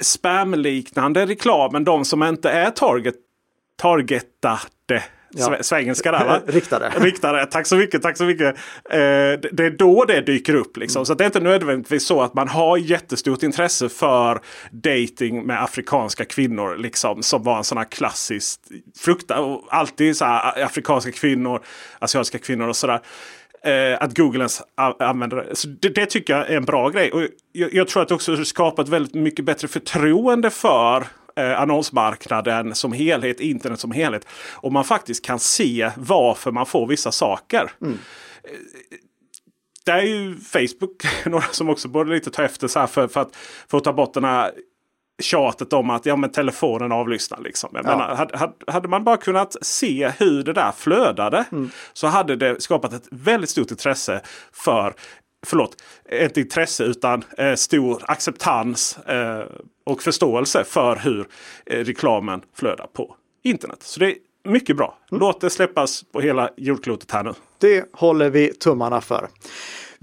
spamliknande 0.00 1.26
reklamen, 1.26 1.84
de 1.84 2.04
som 2.04 2.22
inte 2.22 2.50
är 2.50 2.70
target, 2.70 3.14
targetade 3.80 5.02
Ja. 5.34 5.56
Svengelska 5.60 6.12
där 6.12 6.24
va? 6.24 6.40
Riktade. 6.46 6.92
Riktade. 6.96 7.46
Tack 7.46 7.66
så 7.66 7.76
mycket. 7.76 8.02
Tack 8.02 8.16
så 8.16 8.24
mycket. 8.24 8.56
Eh, 8.90 8.98
det 9.52 9.60
är 9.60 9.76
då 9.78 10.04
det 10.04 10.20
dyker 10.20 10.54
upp. 10.54 10.76
Liksom. 10.76 11.00
Mm. 11.00 11.06
Så 11.06 11.14
det 11.14 11.24
är 11.24 11.26
inte 11.26 11.40
nödvändigtvis 11.40 12.06
så 12.06 12.22
att 12.22 12.34
man 12.34 12.48
har 12.48 12.76
jättestort 12.76 13.42
intresse 13.42 13.88
för 13.88 14.40
dating 14.70 15.46
med 15.46 15.62
afrikanska 15.62 16.24
kvinnor. 16.24 16.76
Liksom, 16.76 17.22
som 17.22 17.42
var 17.42 17.58
en 17.58 17.64
sån 17.64 17.78
här 17.78 17.84
klassisk 17.84 18.60
frukta. 18.98 19.58
Alltid 19.68 20.16
så 20.16 20.24
här, 20.24 20.64
afrikanska 20.64 21.12
kvinnor, 21.12 21.62
asiatiska 21.98 22.38
kvinnor 22.38 22.68
och 22.68 22.76
sådär. 22.76 23.00
Eh, 23.64 24.02
att 24.02 24.16
Google 24.16 24.38
ens 24.38 24.62
använder 24.98 25.36
det. 25.36 25.56
Så 25.56 25.68
det. 25.68 25.88
det. 25.88 26.06
tycker 26.06 26.36
jag 26.36 26.50
är 26.50 26.56
en 26.56 26.64
bra 26.64 26.88
grej. 26.88 27.12
Och 27.12 27.22
jag, 27.52 27.74
jag 27.74 27.88
tror 27.88 28.02
att 28.02 28.08
det 28.08 28.14
också 28.14 28.44
skapat 28.44 28.88
väldigt 28.88 29.14
mycket 29.14 29.44
bättre 29.44 29.68
förtroende 29.68 30.50
för 30.50 31.06
eh, 31.36 31.60
annonsmarknaden 31.60 32.74
som 32.74 32.92
helhet, 32.92 33.40
internet 33.40 33.80
som 33.80 33.92
helhet. 33.92 34.26
Och 34.52 34.72
man 34.72 34.84
faktiskt 34.84 35.24
kan 35.24 35.38
se 35.38 35.90
varför 35.96 36.52
man 36.52 36.66
får 36.66 36.86
vissa 36.86 37.12
saker. 37.12 37.72
Mm. 37.80 37.98
Eh, 38.44 38.50
det 39.84 39.92
är 39.92 40.02
ju 40.02 40.36
Facebook 40.36 41.06
några 41.26 41.46
som 41.46 41.68
också 41.68 41.88
borde 41.88 42.14
lite 42.14 42.30
ta 42.30 42.42
efter 42.42 42.68
så 42.68 42.80
här 42.80 42.86
för, 42.86 43.08
för, 43.08 43.20
att, 43.20 43.36
för 43.68 43.78
att 43.78 43.84
ta 43.84 43.92
bort 43.92 44.14
den 44.14 44.24
här 44.24 44.52
tjatet 45.22 45.72
om 45.72 45.90
att 45.90 46.06
ja, 46.06 46.16
men 46.16 46.32
telefonen 46.32 46.92
avlyssnar. 46.92 47.40
Liksom. 47.40 47.70
Jag 47.72 47.84
ja. 47.84 47.88
menar, 47.88 48.16
hade, 48.16 48.52
hade, 48.66 48.88
man 48.88 49.04
bara 49.04 49.16
kunnat 49.16 49.56
se 49.62 50.12
hur 50.18 50.42
det 50.42 50.52
där 50.52 50.72
flödade 50.72 51.44
mm. 51.52 51.70
så 51.92 52.06
hade 52.06 52.36
det 52.36 52.62
skapat 52.62 52.92
ett 52.92 53.08
väldigt 53.10 53.50
stort 53.50 53.70
intresse 53.70 54.20
för 54.52 54.94
förlåt, 55.46 55.82
ett 56.04 56.36
intresse 56.36 56.84
utan 56.84 57.24
eh, 57.38 57.54
stor 57.54 58.02
acceptans 58.06 58.98
eh, 58.98 59.44
och 59.84 60.02
förståelse 60.02 60.64
för 60.64 60.96
hur 60.96 61.28
eh, 61.66 61.78
reklamen 61.84 62.42
flödar 62.54 62.86
på 62.92 63.16
internet. 63.42 63.82
Så 63.82 64.00
det 64.00 64.06
är 64.06 64.16
mycket 64.44 64.76
bra. 64.76 64.98
Mm. 65.10 65.20
Låt 65.20 65.40
det 65.40 65.50
släppas 65.50 66.04
på 66.12 66.20
hela 66.20 66.50
jordklotet 66.56 67.10
här 67.10 67.22
nu. 67.22 67.34
Det 67.58 67.84
håller 67.92 68.30
vi 68.30 68.52
tummarna 68.52 69.00
för. 69.00 69.28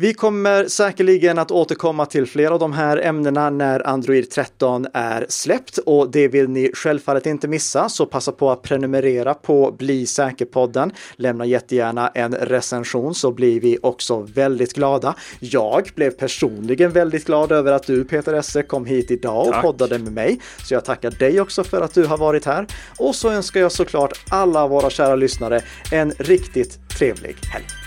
Vi 0.01 0.13
kommer 0.13 0.67
säkerligen 0.67 1.39
att 1.39 1.51
återkomma 1.51 2.05
till 2.05 2.25
flera 2.25 2.53
av 2.53 2.59
de 2.59 2.73
här 2.73 2.97
ämnena 2.97 3.49
när 3.49 3.87
Android 3.87 4.29
13 4.31 4.87
är 4.93 5.25
släppt 5.29 5.77
och 5.77 6.11
det 6.11 6.27
vill 6.27 6.49
ni 6.49 6.71
självfallet 6.73 7.25
inte 7.25 7.47
missa. 7.47 7.89
Så 7.89 8.05
passa 8.05 8.31
på 8.31 8.51
att 8.51 8.61
prenumerera 8.61 9.33
på 9.33 9.71
Bli 9.71 10.05
säker-podden. 10.05 10.91
Lämna 11.15 11.45
jättegärna 11.45 12.07
en 12.07 12.35
recension 12.35 13.15
så 13.15 13.31
blir 13.31 13.59
vi 13.59 13.77
också 13.81 14.19
väldigt 14.19 14.73
glada. 14.73 15.15
Jag 15.39 15.89
blev 15.95 16.11
personligen 16.11 16.91
väldigt 16.91 17.25
glad 17.25 17.51
över 17.51 17.71
att 17.71 17.87
du 17.87 18.03
Peter 18.03 18.33
Esse 18.33 18.63
kom 18.63 18.85
hit 18.85 19.11
idag 19.11 19.47
och 19.47 19.53
Tack. 19.53 19.61
poddade 19.61 19.99
med 19.99 20.13
mig. 20.13 20.39
Så 20.67 20.73
jag 20.73 20.85
tackar 20.85 21.11
dig 21.11 21.41
också 21.41 21.63
för 21.63 21.81
att 21.81 21.93
du 21.93 22.05
har 22.05 22.17
varit 22.17 22.45
här. 22.45 22.67
Och 22.97 23.15
så 23.15 23.31
önskar 23.31 23.59
jag 23.59 23.71
såklart 23.71 24.19
alla 24.29 24.67
våra 24.67 24.89
kära 24.89 25.15
lyssnare 25.15 25.61
en 25.91 26.11
riktigt 26.11 26.89
trevlig 26.97 27.35
helg. 27.53 27.78